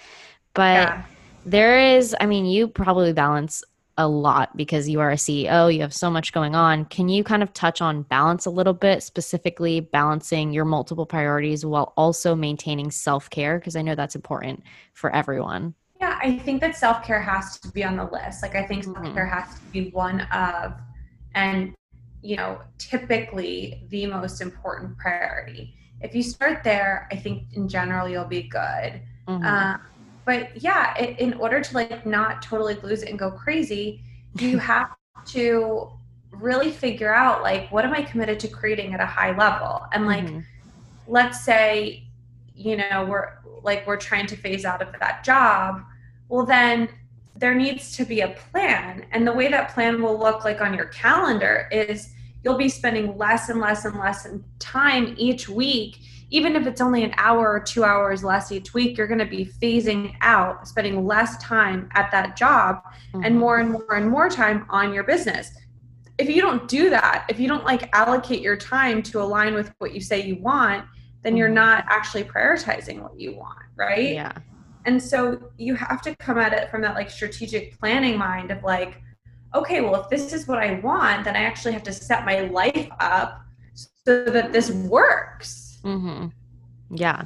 But 0.59 0.89
yeah. 0.89 1.03
there 1.47 1.79
is, 1.79 2.17
I 2.21 2.27
mean, 2.27 2.45
you 2.45 2.67
probably 2.67 3.13
balance 3.13 3.63
a 3.97 4.09
lot 4.09 4.57
because 4.57 4.89
you 4.89 4.99
are 4.99 5.13
a 5.13 5.15
CEO, 5.15 5.73
you 5.73 5.83
have 5.83 5.95
so 5.95 6.11
much 6.11 6.33
going 6.33 6.57
on. 6.57 6.85
Can 6.87 7.09
you 7.09 7.23
kind 7.23 7.45
of 7.45 7.53
touch 7.53 7.81
on 7.81 8.03
balance 8.03 8.45
a 8.45 8.51
little 8.51 8.73
bit, 8.73 9.05
specifically 9.05 9.79
balancing 9.79 10.53
your 10.53 10.65
multiple 10.65 11.07
priorities 11.07 11.65
while 11.65 11.93
also 11.97 12.35
maintaining 12.35 12.91
self 12.91 13.31
care? 13.31 13.61
Because 13.61 13.77
I 13.77 13.83
know 13.83 13.95
that's 13.95 14.17
important 14.17 14.65
for 14.95 15.15
everyone. 15.15 15.75
Yeah, 16.01 16.19
I 16.21 16.39
think 16.41 16.61
that 16.63 16.75
self 16.75 17.05
care 17.05 17.23
has 17.23 17.61
to 17.61 17.71
be 17.71 17.85
on 17.85 17.97
the 17.97 18.07
list. 18.07 18.43
Like, 18.43 18.57
I 18.57 18.67
think 18.67 18.83
self 18.83 18.97
care 18.97 19.27
mm-hmm. 19.27 19.39
has 19.39 19.55
to 19.55 19.61
be 19.71 19.91
one 19.91 20.23
of, 20.33 20.73
and, 21.37 21.73
you 22.21 22.35
know, 22.35 22.63
typically 22.79 23.85
the 23.91 24.07
most 24.07 24.41
important 24.41 24.99
priority. 24.99 25.77
If 26.01 26.17
you 26.17 26.25
start 26.25 26.65
there, 26.65 27.07
I 27.13 27.17
think 27.17 27.45
in 27.53 27.69
general 27.69 28.09
you'll 28.09 28.25
be 28.25 28.43
good. 28.43 29.03
Mm-hmm. 29.29 29.45
Uh, 29.45 29.77
but 30.29 30.63
yeah 30.63 30.95
it, 30.99 31.19
in 31.19 31.33
order 31.41 31.59
to 31.59 31.75
like 31.75 32.05
not 32.05 32.43
totally 32.43 32.75
lose 32.83 33.03
it 33.03 33.09
and 33.09 33.19
go 33.19 33.31
crazy 33.31 34.03
you 34.39 34.59
have 34.73 34.95
to 35.25 35.89
really 36.33 36.71
figure 36.71 37.13
out 37.13 37.43
like 37.43 37.73
what 37.73 37.83
am 37.83 37.95
i 37.95 38.03
committed 38.03 38.39
to 38.39 38.47
creating 38.47 38.93
at 38.93 39.01
a 39.01 39.07
high 39.07 39.35
level 39.37 39.87
and 39.95 40.05
like 40.05 40.25
mm-hmm. 40.25 40.41
let's 41.07 41.43
say 41.43 42.05
you 42.55 42.77
know 42.77 43.07
we're 43.09 43.39
like 43.63 43.87
we're 43.87 43.97
trying 43.97 44.27
to 44.27 44.37
phase 44.37 44.67
out 44.67 44.83
of 44.83 44.93
that 45.01 45.25
job 45.25 45.83
well 46.29 46.45
then 46.45 46.87
there 47.35 47.55
needs 47.55 47.97
to 47.97 48.05
be 48.05 48.21
a 48.21 48.29
plan 48.29 49.07
and 49.13 49.27
the 49.27 49.33
way 49.33 49.49
that 49.49 49.73
plan 49.73 50.03
will 50.03 50.19
look 50.19 50.45
like 50.45 50.61
on 50.61 50.75
your 50.75 50.87
calendar 50.87 51.69
is 51.73 52.11
you'll 52.49 52.59
be 52.59 52.69
spending 52.69 53.17
less 53.19 53.51
and 53.51 53.61
less 53.61 53.85
and 53.85 53.99
less 53.99 54.27
time 54.59 55.15
each 55.19 55.49
week 55.49 55.99
even 56.31 56.57
if 56.57 56.67
it's 56.67 56.81
only 56.81 57.05
an 57.05 57.15
hour 57.17 57.51
or 57.51 57.61
two 57.61 57.85
hours 57.85 58.23
less 58.23 58.53
each 58.53 58.75
week, 58.75 58.99
you're 58.99 59.07
going 59.07 59.19
to 59.19 59.27
be 59.27 59.47
phasing 59.47 60.15
out, 60.21 60.69
spending 60.69 61.07
less 61.07 61.43
time 61.43 61.89
at 61.95 62.11
that 62.11 62.37
job 62.37 62.83
mm-hmm. 63.15 63.25
and 63.25 63.39
more 63.39 63.59
and 63.59 63.71
more 63.71 63.95
and 63.95 64.09
more 64.09 64.29
time 64.29 64.67
on 64.69 64.93
your 64.93 65.05
business. 65.05 65.51
If 66.19 66.29
you 66.29 66.43
don't 66.43 66.69
do 66.69 66.91
that, 66.91 67.25
if 67.29 67.41
you 67.41 67.49
don't 67.49 67.65
like 67.65 67.89
allocate 67.95 68.43
your 68.43 68.57
time 68.57 69.03
to 69.05 69.23
align 69.23 69.55
with 69.55 69.73
what 69.79 69.95
you 69.95 70.01
say 70.01 70.23
you 70.23 70.37
want, 70.37 70.85
then 71.23 71.37
you're 71.37 71.49
mm-hmm. 71.49 71.55
not 71.55 71.85
actually 71.89 72.25
prioritizing 72.25 73.01
what 73.01 73.19
you 73.19 73.35
want, 73.35 73.59
right? 73.77 74.13
Yeah. 74.13 74.33
And 74.85 75.03
so 75.03 75.51
you 75.57 75.75
have 75.77 76.03
to 76.03 76.15
come 76.17 76.39
at 76.39 76.53
it 76.53 76.71
from 76.71 76.83
that 76.83 76.95
like 76.95 77.11
strategic 77.11 77.79
planning 77.79 78.19
mind 78.19 78.51
of 78.51 78.63
like, 78.63 79.03
okay, 79.55 79.81
well, 79.81 80.01
if 80.03 80.09
this 80.09 80.33
is 80.33 80.47
what 80.47 80.59
I 80.59 80.81
want, 80.81 81.25
then 81.25 81.37
I 81.37 81.41
actually 81.45 81.73
have 81.73 81.83
to 81.85 81.93
set 81.93 82.25
my 82.25 82.41
life 82.41 82.89
up 83.01 83.43
so 83.75 84.25
that 84.25 84.53
this 84.53 84.71
works 84.71 85.69
Mm-hmm. 85.85 86.97
Yeah, 86.97 87.25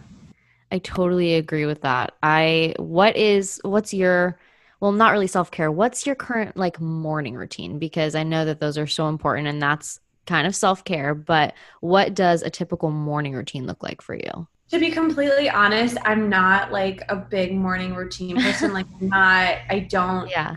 I 0.70 0.78
totally 0.78 1.34
agree 1.34 1.66
with 1.66 1.82
that. 1.82 2.14
I 2.22 2.74
what 2.78 3.16
is 3.16 3.60
what's 3.64 3.94
your 3.94 4.38
well, 4.80 4.92
not 4.92 5.12
really 5.12 5.28
self 5.28 5.50
care. 5.50 5.70
What's 5.70 6.06
your 6.06 6.16
current 6.16 6.56
like 6.56 6.80
morning 6.80 7.34
routine? 7.34 7.78
Because 7.78 8.14
I 8.14 8.24
know 8.24 8.44
that 8.44 8.60
those 8.60 8.76
are 8.78 8.86
so 8.86 9.08
important, 9.08 9.48
and 9.48 9.62
that's 9.62 10.00
kind 10.26 10.46
of 10.46 10.56
self 10.56 10.84
care. 10.84 11.14
But 11.14 11.54
what 11.80 12.14
does 12.14 12.42
a 12.42 12.50
typical 12.50 12.90
morning 12.90 13.34
routine 13.34 13.66
look 13.66 13.82
like 13.82 14.02
for 14.02 14.14
you? 14.14 14.48
To 14.70 14.78
be 14.78 14.90
completely 14.90 15.50
honest, 15.50 15.98
I'm 16.04 16.28
not 16.28 16.72
like 16.72 17.02
a 17.08 17.16
big 17.16 17.54
morning 17.54 17.94
routine 17.94 18.36
person. 18.36 18.72
like, 18.72 18.86
I'm 19.00 19.08
not. 19.08 19.58
I 19.68 19.86
don't. 19.88 20.28
Yeah. 20.30 20.56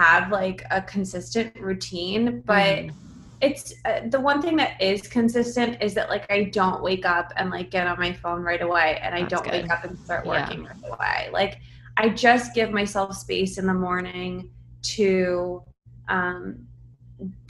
Have 0.00 0.32
like 0.32 0.64
a 0.70 0.80
consistent 0.82 1.56
routine, 1.60 2.42
but. 2.46 2.78
Mm-hmm 2.78 2.96
it's 3.40 3.72
uh, 3.86 4.00
the 4.08 4.20
one 4.20 4.42
thing 4.42 4.56
that 4.56 4.80
is 4.80 5.06
consistent 5.08 5.78
is 5.80 5.94
that 5.94 6.10
like 6.10 6.30
I 6.30 6.44
don't 6.44 6.82
wake 6.82 7.06
up 7.06 7.32
and 7.36 7.50
like 7.50 7.70
get 7.70 7.86
on 7.86 7.98
my 7.98 8.12
phone 8.12 8.42
right 8.42 8.60
away 8.60 8.98
and 9.02 9.14
I 9.14 9.20
That's 9.20 9.32
don't 9.32 9.44
good. 9.44 9.62
wake 9.62 9.70
up 9.70 9.84
and 9.84 9.98
start 9.98 10.26
working 10.26 10.62
yeah. 10.62 10.68
right 10.68 10.92
away. 10.92 11.30
Like 11.32 11.60
I 11.96 12.10
just 12.10 12.54
give 12.54 12.70
myself 12.70 13.16
space 13.16 13.58
in 13.58 13.66
the 13.66 13.74
morning 13.74 14.50
to 14.82 15.62
um 16.08 16.66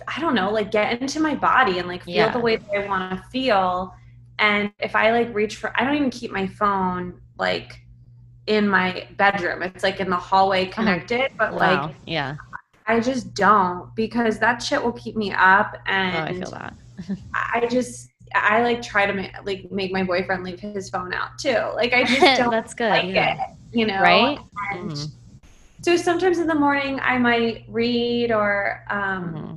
I 0.06 0.20
don't 0.20 0.34
know, 0.34 0.50
like 0.50 0.70
get 0.70 1.00
into 1.00 1.20
my 1.20 1.34
body 1.34 1.78
and 1.78 1.88
like 1.88 2.04
feel 2.04 2.14
yeah. 2.14 2.32
the 2.32 2.40
way 2.40 2.56
that 2.56 2.70
I 2.72 2.86
want 2.86 3.16
to 3.16 3.28
feel. 3.30 3.94
And 4.38 4.72
if 4.78 4.94
I 4.94 5.10
like 5.12 5.34
reach 5.34 5.56
for 5.56 5.72
I 5.78 5.84
don't 5.84 5.96
even 5.96 6.10
keep 6.10 6.30
my 6.30 6.46
phone 6.46 7.20
like 7.36 7.80
in 8.50 8.68
my 8.68 9.06
bedroom. 9.16 9.62
It's 9.62 9.84
like 9.84 10.00
in 10.00 10.10
the 10.10 10.16
hallway 10.16 10.64
uh-huh. 10.64 10.72
connected, 10.74 11.30
but 11.38 11.52
wow. 11.52 11.58
like 11.86 11.94
yeah. 12.04 12.36
I 12.86 12.98
just 12.98 13.32
don't 13.32 13.94
because 13.94 14.40
that 14.40 14.60
shit 14.60 14.82
will 14.82 14.92
keep 14.92 15.16
me 15.16 15.32
up 15.32 15.76
and 15.86 16.16
oh, 16.16 16.20
I 16.20 16.32
feel 16.32 16.50
that. 16.50 16.74
I 17.34 17.68
just 17.70 18.10
I 18.34 18.62
like 18.62 18.82
try 18.82 19.06
to 19.06 19.12
make, 19.12 19.32
like 19.44 19.70
make 19.70 19.92
my 19.92 20.02
boyfriend 20.02 20.42
leave 20.42 20.58
his 20.58 20.90
phone 20.90 21.14
out 21.14 21.38
too. 21.38 21.60
Like 21.76 21.92
I 21.92 22.02
just 22.02 22.20
don't 22.40 22.50
That's 22.50 22.74
good. 22.74 22.90
like 22.90 23.14
yeah. 23.14 23.34
it, 23.34 23.56
you 23.72 23.86
know. 23.86 24.00
Right? 24.00 24.38
Mm-hmm. 24.74 24.94
so 25.82 25.96
sometimes 25.96 26.38
in 26.38 26.48
the 26.48 26.54
morning 26.54 26.98
I 27.00 27.18
might 27.18 27.64
read 27.68 28.32
or 28.32 28.84
um 28.90 29.34
mm-hmm. 29.34 29.54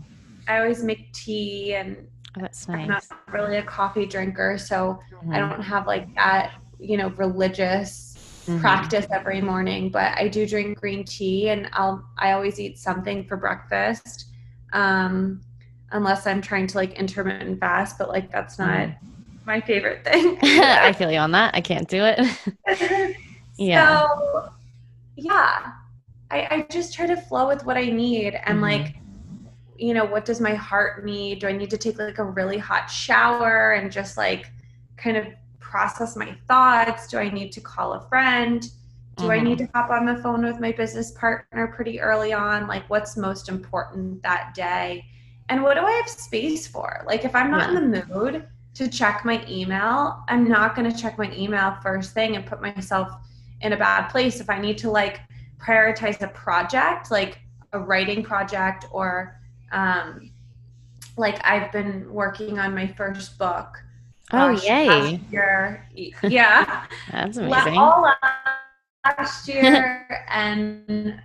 I 0.47 0.59
always 0.59 0.83
make 0.83 1.11
tea 1.13 1.73
and 1.73 1.97
oh, 2.37 2.41
that's 2.41 2.67
nice. 2.67 2.81
I'm 2.81 2.87
not 2.87 3.05
really 3.31 3.57
a 3.57 3.63
coffee 3.63 4.05
drinker, 4.05 4.59
so 4.59 4.99
mm-hmm. 5.11 5.33
I 5.33 5.39
don't 5.39 5.61
have 5.61 5.87
like 5.87 6.13
that, 6.13 6.51
you 6.79 6.97
know, 6.97 7.09
religious 7.09 8.12
mm-hmm. 8.45 8.59
practice 8.59 9.05
every 9.11 9.41
morning, 9.41 9.89
but 9.89 10.17
I 10.17 10.27
do 10.27 10.47
drink 10.47 10.79
green 10.79 11.03
tea 11.03 11.49
and 11.49 11.69
I'll 11.73 12.05
I 12.17 12.31
always 12.31 12.59
eat 12.59 12.77
something 12.77 13.25
for 13.25 13.37
breakfast. 13.37 14.27
Um, 14.73 15.41
unless 15.91 16.25
I'm 16.25 16.41
trying 16.41 16.67
to 16.67 16.77
like 16.77 16.93
intermittent 16.93 17.59
fast, 17.59 17.97
but 17.97 18.09
like 18.09 18.31
that's 18.31 18.57
not 18.59 18.87
mm-hmm. 18.89 19.05
my 19.45 19.61
favorite 19.61 20.03
thing. 20.03 20.37
I 20.43 20.93
feel 20.93 21.11
you 21.11 21.19
on 21.19 21.31
that. 21.31 21.55
I 21.55 21.61
can't 21.61 21.87
do 21.87 22.03
it. 22.03 23.15
yeah. 23.57 24.01
So 24.01 24.49
yeah. 25.15 25.71
I, 26.31 26.47
I 26.49 26.67
just 26.71 26.93
try 26.93 27.05
to 27.05 27.15
flow 27.15 27.47
with 27.47 27.63
what 27.63 27.77
I 27.77 27.85
need 27.85 28.33
and 28.33 28.55
mm-hmm. 28.55 28.63
like 28.63 28.95
you 29.75 29.93
know, 29.93 30.05
what 30.05 30.23
does 30.23 30.39
my 30.39 30.53
heart 30.53 31.03
need? 31.03 31.39
Do 31.39 31.47
I 31.47 31.51
need 31.51 31.69
to 31.71 31.77
take 31.77 31.97
like 31.97 32.19
a 32.19 32.23
really 32.23 32.57
hot 32.57 32.89
shower 32.89 33.73
and 33.73 33.91
just 33.91 34.17
like 34.17 34.51
kind 34.97 35.17
of 35.17 35.25
process 35.73 36.15
my 36.15 36.35
thoughts? 36.47 37.07
Do 37.07 37.17
I 37.17 37.29
need 37.31 37.51
to 37.53 37.61
call 37.61 37.93
a 37.93 38.07
friend? 38.07 38.61
Do 38.61 39.23
mm-hmm. 39.23 39.31
I 39.31 39.39
need 39.39 39.57
to 39.57 39.67
hop 39.73 39.89
on 39.89 40.05
the 40.05 40.17
phone 40.21 40.45
with 40.45 40.59
my 40.59 40.71
business 40.71 41.09
partner 41.11 41.73
pretty 41.75 41.99
early 41.99 42.31
on? 42.31 42.67
Like, 42.67 42.87
what's 42.91 43.17
most 43.17 43.49
important 43.49 44.21
that 44.21 44.53
day? 44.53 45.03
And 45.49 45.63
what 45.63 45.73
do 45.73 45.81
I 45.81 45.91
have 45.93 46.07
space 46.07 46.67
for? 46.67 47.03
Like, 47.07 47.25
if 47.25 47.33
I'm 47.33 47.49
not 47.49 47.71
yeah. 47.71 47.79
in 47.79 47.89
the 47.89 48.05
mood 48.05 48.45
to 48.75 48.87
check 48.87 49.25
my 49.25 49.43
email, 49.49 50.23
I'm 50.29 50.47
not 50.47 50.75
going 50.75 50.89
to 50.91 50.95
check 50.95 51.17
my 51.17 51.33
email 51.35 51.75
first 51.81 52.13
thing 52.13 52.35
and 52.35 52.45
put 52.45 52.61
myself 52.61 53.09
in 53.61 53.73
a 53.73 53.77
bad 53.77 54.09
place. 54.09 54.39
If 54.39 54.51
I 54.51 54.59
need 54.59 54.77
to, 54.79 54.91
like, 54.91 55.21
prioritize 55.57 56.21
a 56.21 56.27
project, 56.27 57.09
like 57.09 57.39
a 57.71 57.79
writing 57.79 58.21
project, 58.21 58.85
or 58.91 59.39
um, 59.71 60.29
like 61.17 61.43
I've 61.43 61.71
been 61.71 62.13
working 62.13 62.59
on 62.59 62.75
my 62.75 62.87
first 62.87 63.39
book 63.39 63.83
Oh, 64.31 64.53
Gosh, 64.53 64.65
yay. 64.65 65.19
Year, 65.31 65.87
yeah. 66.23 66.85
That's 67.11 67.37
amazing. 67.37 67.77
All 67.77 68.11
last 69.05 69.47
year 69.47 70.25
and 70.29 71.19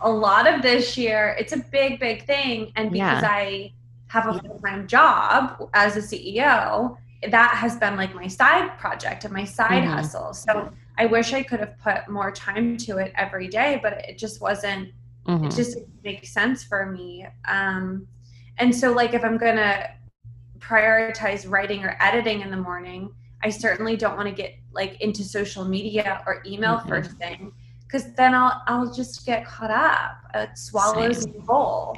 a 0.00 0.10
lot 0.10 0.52
of 0.52 0.62
this 0.62 0.96
year. 0.96 1.34
It's 1.38 1.52
a 1.52 1.58
big, 1.58 1.98
big 1.98 2.24
thing. 2.24 2.72
And 2.76 2.92
because 2.92 3.22
yeah. 3.22 3.28
I 3.30 3.72
have 4.08 4.28
a 4.28 4.38
full 4.38 4.60
time 4.60 4.86
job 4.86 5.70
as 5.74 5.96
a 5.96 6.00
CEO, 6.00 6.96
that 7.30 7.56
has 7.56 7.76
been 7.76 7.96
like 7.96 8.14
my 8.14 8.28
side 8.28 8.78
project 8.78 9.24
and 9.24 9.32
my 9.32 9.44
side 9.44 9.82
mm-hmm. 9.82 9.92
hustle. 9.92 10.34
So 10.34 10.72
I 10.98 11.06
wish 11.06 11.32
I 11.32 11.42
could 11.42 11.60
have 11.60 11.78
put 11.78 12.08
more 12.08 12.30
time 12.30 12.76
to 12.78 12.98
it 12.98 13.12
every 13.16 13.48
day, 13.48 13.80
but 13.82 14.04
it 14.08 14.18
just 14.18 14.40
wasn't, 14.40 14.90
mm-hmm. 15.26 15.46
it 15.46 15.54
just 15.54 15.74
didn't 15.74 16.04
make 16.04 16.26
sense 16.26 16.62
for 16.62 16.86
me. 16.86 17.26
Um, 17.48 18.06
and 18.58 18.74
so, 18.74 18.92
like, 18.92 19.14
if 19.14 19.24
I'm 19.24 19.36
going 19.36 19.56
to 19.56 19.90
prioritize 20.66 21.48
writing 21.48 21.84
or 21.84 21.96
editing 22.00 22.40
in 22.40 22.50
the 22.50 22.56
morning, 22.56 23.12
I 23.42 23.50
certainly 23.50 23.96
don't 23.96 24.16
want 24.16 24.28
to 24.28 24.34
get 24.34 24.54
like 24.72 25.00
into 25.00 25.22
social 25.22 25.64
media 25.64 26.22
or 26.26 26.42
email 26.46 26.78
mm-hmm. 26.78 26.88
first 26.88 27.12
thing 27.12 27.52
because 27.86 28.12
then 28.14 28.34
I'll 28.34 28.62
I'll 28.66 28.92
just 28.92 29.26
get 29.26 29.46
caught 29.46 29.70
up. 29.70 30.16
It 30.34 30.58
swallows 30.58 31.26
me 31.26 31.34
whole. 31.46 31.96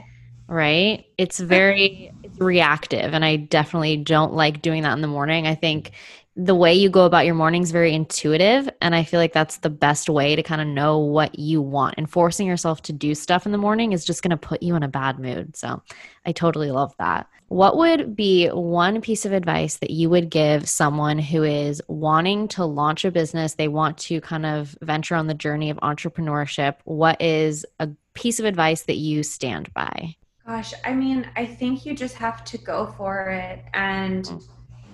Right? 0.48 1.06
It's 1.18 1.40
very 1.40 2.12
it's 2.22 2.38
reactive 2.38 3.14
and 3.14 3.24
I 3.24 3.36
definitely 3.36 3.96
don't 3.96 4.34
like 4.34 4.62
doing 4.62 4.82
that 4.82 4.92
in 4.92 5.00
the 5.00 5.08
morning. 5.08 5.46
I 5.46 5.54
think 5.54 5.92
the 6.36 6.54
way 6.54 6.74
you 6.74 6.90
go 6.90 7.06
about 7.06 7.24
your 7.24 7.34
morning 7.34 7.62
is 7.62 7.70
very 7.70 7.94
intuitive 7.94 8.68
and 8.82 8.94
i 8.94 9.02
feel 9.02 9.18
like 9.18 9.32
that's 9.32 9.58
the 9.58 9.70
best 9.70 10.08
way 10.08 10.36
to 10.36 10.42
kind 10.42 10.60
of 10.60 10.66
know 10.66 10.98
what 10.98 11.38
you 11.38 11.62
want 11.62 11.94
and 11.96 12.10
forcing 12.10 12.46
yourself 12.46 12.82
to 12.82 12.92
do 12.92 13.14
stuff 13.14 13.46
in 13.46 13.52
the 13.52 13.58
morning 13.58 13.92
is 13.92 14.04
just 14.04 14.22
going 14.22 14.30
to 14.30 14.36
put 14.36 14.62
you 14.62 14.76
in 14.76 14.82
a 14.82 14.88
bad 14.88 15.18
mood 15.18 15.56
so 15.56 15.82
i 16.26 16.32
totally 16.32 16.70
love 16.70 16.94
that. 16.98 17.26
What 17.48 17.76
would 17.76 18.16
be 18.16 18.48
one 18.48 19.00
piece 19.00 19.24
of 19.24 19.32
advice 19.32 19.76
that 19.76 19.90
you 19.90 20.10
would 20.10 20.30
give 20.30 20.68
someone 20.68 21.18
who 21.18 21.44
is 21.44 21.80
wanting 21.86 22.48
to 22.48 22.64
launch 22.64 23.04
a 23.04 23.10
business 23.12 23.54
they 23.54 23.68
want 23.68 23.98
to 23.98 24.20
kind 24.20 24.44
of 24.44 24.76
venture 24.82 25.14
on 25.14 25.28
the 25.28 25.34
journey 25.34 25.70
of 25.70 25.76
entrepreneurship? 25.78 26.76
What 26.84 27.22
is 27.22 27.64
a 27.78 27.90
piece 28.14 28.40
of 28.40 28.46
advice 28.46 28.82
that 28.82 28.96
you 28.96 29.22
stand 29.22 29.72
by? 29.74 30.16
Gosh 30.44 30.74
i 30.84 30.92
mean 30.92 31.28
i 31.34 31.44
think 31.44 31.84
you 31.84 31.94
just 31.94 32.14
have 32.14 32.44
to 32.44 32.58
go 32.58 32.94
for 32.96 33.30
it 33.30 33.64
and 33.74 34.24
mm 34.24 34.42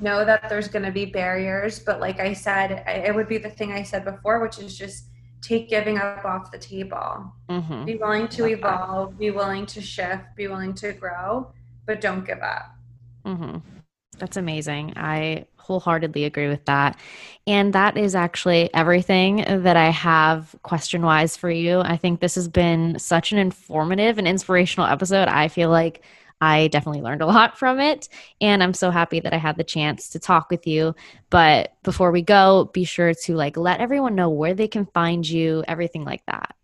know 0.03 0.25
that 0.25 0.49
there's 0.49 0.69
going 0.69 0.85
to 0.85 0.91
be 0.91 1.05
barriers 1.05 1.79
but 1.79 2.01
like 2.01 2.21
i 2.21 2.33
said 2.33 2.85
it 2.87 3.15
would 3.15 3.29
be 3.29 3.38
the 3.38 3.51
thing 3.51 3.73
i 3.73 3.83
said 3.83 4.05
before 4.05 4.41
which 4.41 4.59
is 4.59 4.77
just 4.77 5.07
take 5.43 5.69
giving 5.69 5.99
up 5.99 6.25
off 6.25 6.51
the 6.51 6.59
table. 6.59 7.33
Mm-hmm. 7.51 7.85
be 7.85 7.97
willing 7.97 8.29
to 8.29 8.47
evolve 8.47 9.19
be 9.19 9.31
willing 9.31 9.67
to 9.67 9.81
shift 9.83 10.25
be 10.37 10.47
willing 10.47 10.73
to 10.75 10.93
grow 10.93 11.53
but 11.85 12.01
don't 12.01 12.25
give 12.25 12.41
up. 12.41 12.75
Mm-hmm. 13.27 13.59
that's 14.19 14.37
amazing. 14.37 14.95
I 14.97 15.47
wholeheartedly 15.57 16.25
agree 16.25 16.49
with 16.49 16.65
that. 16.65 16.99
And 17.47 17.73
that 17.73 17.97
is 17.97 18.15
actually 18.15 18.73
everything 18.73 19.45
that 19.47 19.77
i 19.77 19.91
have 19.91 20.55
question 20.62 21.03
wise 21.03 21.37
for 21.37 21.51
you. 21.51 21.81
I 21.81 21.97
think 21.97 22.21
this 22.21 22.37
has 22.37 22.49
been 22.49 22.99
such 22.99 23.33
an 23.33 23.38
informative 23.38 24.19
and 24.19 24.29
inspirational 24.29 24.88
episode. 24.88 25.29
I 25.29 25.49
feel 25.49 25.71
like 25.71 26.03
I 26.43 26.67
definitely 26.67 27.03
learned 27.03 27.23
a 27.23 27.27
lot 27.27 27.57
from 27.57 27.79
it. 27.79 28.09
And 28.41 28.65
I'm 28.65 28.75
so 28.75 28.91
happy 28.91 29.21
that 29.21 29.33
I 29.33 29.37
had 29.37 29.57
the 29.57 29.63
chance 29.63 30.09
to 30.09 30.19
talk 30.19 30.51
with 30.51 30.67
you. 30.67 30.93
But 31.31 31.73
before 31.85 32.11
we 32.11 32.21
go, 32.21 32.69
be 32.73 32.83
sure 32.83 33.15
to 33.15 33.37
like 33.37 33.57
let 33.57 33.79
everyone 33.79 34.17
know 34.17 34.29
where 34.29 34.53
they 34.53 34.67
can 34.67 34.87
find 34.87 35.27
you, 35.27 35.63
everything 35.69 36.05
like 36.05 36.27
that. 36.27 36.57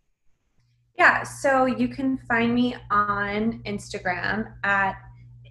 Yeah, 0.98 1.22
so 1.22 1.66
you 1.66 1.86
can 1.86 2.18
find 2.28 2.52
me 2.52 2.74
on 2.90 3.62
Instagram 3.64 4.52
at 4.64 4.96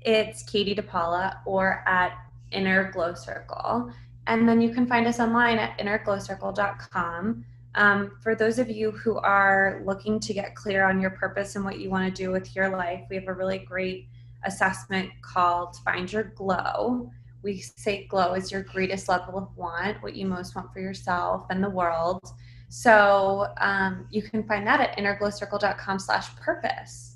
it's 0.01 0.43
Katie 0.43 0.75
DePaula 0.75 1.37
or 1.45 1.81
at 1.87 2.11
Inner 2.51 2.91
Glow 2.91 3.13
Circle. 3.13 3.93
And 4.27 4.47
then 4.47 4.59
you 4.59 4.73
can 4.73 4.87
find 4.87 5.07
us 5.07 5.21
online 5.21 5.57
at 5.57 5.79
innerglowcircle.com. 5.79 7.45
Um, 7.75 8.11
for 8.21 8.35
those 8.35 8.59
of 8.59 8.69
you 8.69 8.91
who 8.91 9.19
are 9.19 9.81
looking 9.85 10.19
to 10.19 10.33
get 10.33 10.53
clear 10.53 10.83
on 10.83 10.99
your 10.99 11.11
purpose 11.11 11.55
and 11.55 11.63
what 11.63 11.79
you 11.79 11.89
want 11.89 12.13
to 12.13 12.23
do 12.23 12.29
with 12.29 12.53
your 12.57 12.69
life, 12.69 13.05
we 13.09 13.15
have 13.15 13.27
a 13.29 13.33
really 13.33 13.59
great 13.59 14.09
assessment 14.45 15.09
called 15.21 15.77
Find 15.83 16.11
Your 16.11 16.23
Glow. 16.35 17.11
We 17.43 17.59
say 17.59 18.07
glow 18.07 18.33
is 18.33 18.51
your 18.51 18.63
greatest 18.63 19.07
level 19.07 19.37
of 19.37 19.55
want, 19.55 20.01
what 20.01 20.15
you 20.15 20.25
most 20.25 20.55
want 20.55 20.73
for 20.73 20.79
yourself 20.79 21.45
and 21.49 21.63
the 21.63 21.69
world. 21.69 22.33
So 22.69 23.47
um, 23.57 24.07
you 24.09 24.21
can 24.21 24.43
find 24.43 24.67
that 24.67 24.81
at 24.81 24.97
innerglowcircle.com 24.97 25.99
slash 25.99 26.35
purpose. 26.35 27.15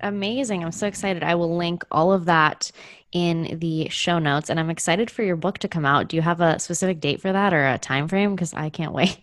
Amazing. 0.00 0.62
I'm 0.62 0.72
so 0.72 0.86
excited. 0.86 1.24
I 1.24 1.34
will 1.34 1.56
link 1.56 1.84
all 1.90 2.12
of 2.12 2.26
that 2.26 2.70
in 3.10 3.58
the 3.58 3.88
show 3.88 4.18
notes 4.18 4.50
and 4.50 4.60
I'm 4.60 4.70
excited 4.70 5.10
for 5.10 5.22
your 5.22 5.34
book 5.36 5.58
to 5.58 5.68
come 5.68 5.84
out. 5.84 6.08
Do 6.08 6.16
you 6.16 6.22
have 6.22 6.40
a 6.40 6.58
specific 6.60 7.00
date 7.00 7.20
for 7.20 7.32
that 7.32 7.52
or 7.52 7.66
a 7.66 7.78
time 7.78 8.06
frame? 8.06 8.34
Because 8.34 8.54
I 8.54 8.70
can't 8.70 8.92
wait. 8.92 9.18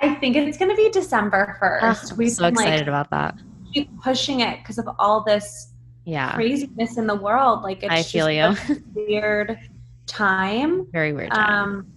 I 0.00 0.14
think 0.14 0.36
it's 0.36 0.56
going 0.56 0.70
to 0.70 0.76
be 0.76 0.88
December 0.90 1.58
1st. 1.60 2.12
Oh, 2.12 2.14
We've 2.16 2.30
so 2.30 2.46
excited 2.46 2.86
like, 2.86 2.88
about 2.88 3.10
that. 3.10 3.34
Keep 3.74 4.00
pushing 4.00 4.40
it 4.40 4.60
because 4.60 4.78
of 4.78 4.88
all 4.98 5.24
this 5.24 5.72
yeah 6.08 6.34
craziness 6.34 6.96
in 6.96 7.06
the 7.06 7.14
world. 7.14 7.62
Like 7.62 7.82
it's 7.82 7.92
I 7.92 8.02
feel 8.02 8.30
you. 8.30 8.56
weird 8.94 9.58
time. 10.06 10.86
Very 10.92 11.12
weird 11.12 11.30
time. 11.30 11.62
Um, 11.62 11.92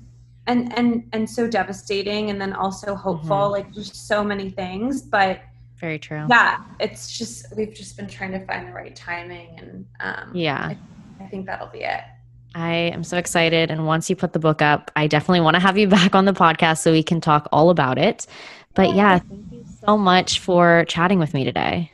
and 0.47 0.77
and 0.77 1.07
and 1.13 1.29
so 1.29 1.47
devastating 1.47 2.29
and 2.29 2.41
then 2.41 2.53
also 2.53 2.95
hopeful 2.95 3.37
mm-hmm. 3.37 3.51
like 3.51 3.71
just 3.73 4.07
so 4.07 4.23
many 4.23 4.49
things 4.49 5.03
but 5.03 5.39
very 5.79 5.99
true 5.99 6.25
yeah 6.29 6.63
it's 6.79 7.15
just 7.15 7.45
we've 7.55 7.75
just 7.75 7.95
been 7.95 8.07
trying 8.07 8.31
to 8.31 8.43
find 8.47 8.67
the 8.67 8.71
right 8.71 8.95
timing 8.95 9.49
and 9.59 9.85
um, 9.99 10.31
yeah 10.35 10.73
I, 11.19 11.23
I 11.23 11.27
think 11.27 11.45
that'll 11.45 11.67
be 11.67 11.83
it 11.83 12.01
I 12.53 12.73
am 12.73 13.03
so 13.03 13.17
excited. 13.17 13.71
And 13.71 13.85
once 13.85 14.09
you 14.09 14.15
put 14.15 14.33
the 14.33 14.39
book 14.39 14.61
up, 14.61 14.91
I 14.95 15.07
definitely 15.07 15.41
want 15.41 15.55
to 15.55 15.61
have 15.61 15.77
you 15.77 15.87
back 15.99 16.15
on 16.15 16.25
the 16.25 16.33
podcast 16.33 16.79
so 16.79 16.91
we 16.91 17.03
can 17.03 17.21
talk 17.21 17.47
all 17.51 17.69
about 17.69 17.97
it. 17.97 18.27
But 18.73 18.95
yeah, 18.95 19.19
thank 19.19 19.51
you 19.51 19.65
so 19.85 19.97
much 19.97 20.39
for 20.39 20.85
chatting 20.87 21.19
with 21.19 21.33
me 21.33 21.43
today. 21.43 21.90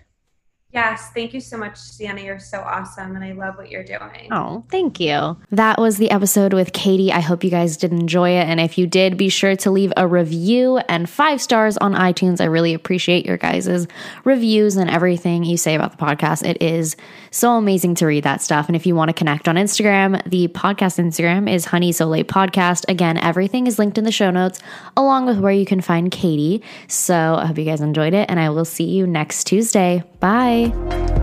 Yes, 0.77 1.09
thank 1.09 1.33
you 1.33 1.41
so 1.41 1.57
much, 1.57 1.75
Sienna. 1.75 2.21
You're 2.21 2.37
so 2.37 2.59
awesome, 2.59 3.15
and 3.15 3.25
I 3.25 3.31
love 3.31 3.57
what 3.57 3.71
you're 3.71 3.83
doing. 3.83 4.27
Oh, 4.31 4.63
thank 4.69 4.99
you. 4.99 5.35
That 5.49 5.81
was 5.81 5.97
the 5.97 6.11
episode 6.11 6.53
with 6.53 6.71
Katie. 6.71 7.11
I 7.11 7.19
hope 7.19 7.43
you 7.43 7.49
guys 7.49 7.77
did 7.77 7.91
enjoy 7.91 8.29
it. 8.29 8.45
And 8.45 8.59
if 8.59 8.77
you 8.77 8.85
did, 8.85 9.17
be 9.17 9.27
sure 9.29 9.55
to 9.55 9.71
leave 9.71 9.91
a 9.97 10.07
review 10.07 10.77
and 10.87 11.09
five 11.09 11.41
stars 11.41 11.77
on 11.77 11.95
iTunes. 11.95 12.39
I 12.39 12.45
really 12.45 12.75
appreciate 12.75 13.25
your 13.25 13.37
guys' 13.37 13.87
reviews 14.23 14.75
and 14.75 14.87
everything 14.87 15.43
you 15.45 15.57
say 15.57 15.73
about 15.73 15.97
the 15.97 16.05
podcast. 16.05 16.47
It 16.47 16.61
is 16.61 16.95
so 17.31 17.53
amazing 17.53 17.95
to 17.95 18.05
read 18.05 18.23
that 18.25 18.43
stuff. 18.43 18.67
And 18.67 18.75
if 18.75 18.85
you 18.85 18.93
want 18.93 19.09
to 19.09 19.13
connect 19.13 19.47
on 19.47 19.55
Instagram, 19.55 20.23
the 20.29 20.47
podcast 20.49 21.03
Instagram 21.03 21.51
is 21.51 21.65
Honey 21.65 21.91
Soleil 21.91 22.23
Podcast. 22.23 22.85
Again, 22.87 23.17
everything 23.17 23.65
is 23.65 23.79
linked 23.79 23.97
in 23.97 24.03
the 24.03 24.11
show 24.11 24.29
notes, 24.29 24.59
along 24.95 25.25
with 25.25 25.39
where 25.39 25.51
you 25.51 25.65
can 25.65 25.81
find 25.81 26.11
Katie. 26.11 26.61
So 26.87 27.15
I 27.15 27.47
hope 27.47 27.57
you 27.57 27.65
guys 27.65 27.81
enjoyed 27.81 28.13
it, 28.13 28.29
and 28.29 28.39
I 28.39 28.51
will 28.51 28.63
see 28.63 28.85
you 28.85 29.07
next 29.07 29.45
Tuesday. 29.45 30.03
Bye. 30.19 30.66
拜。 30.69 31.16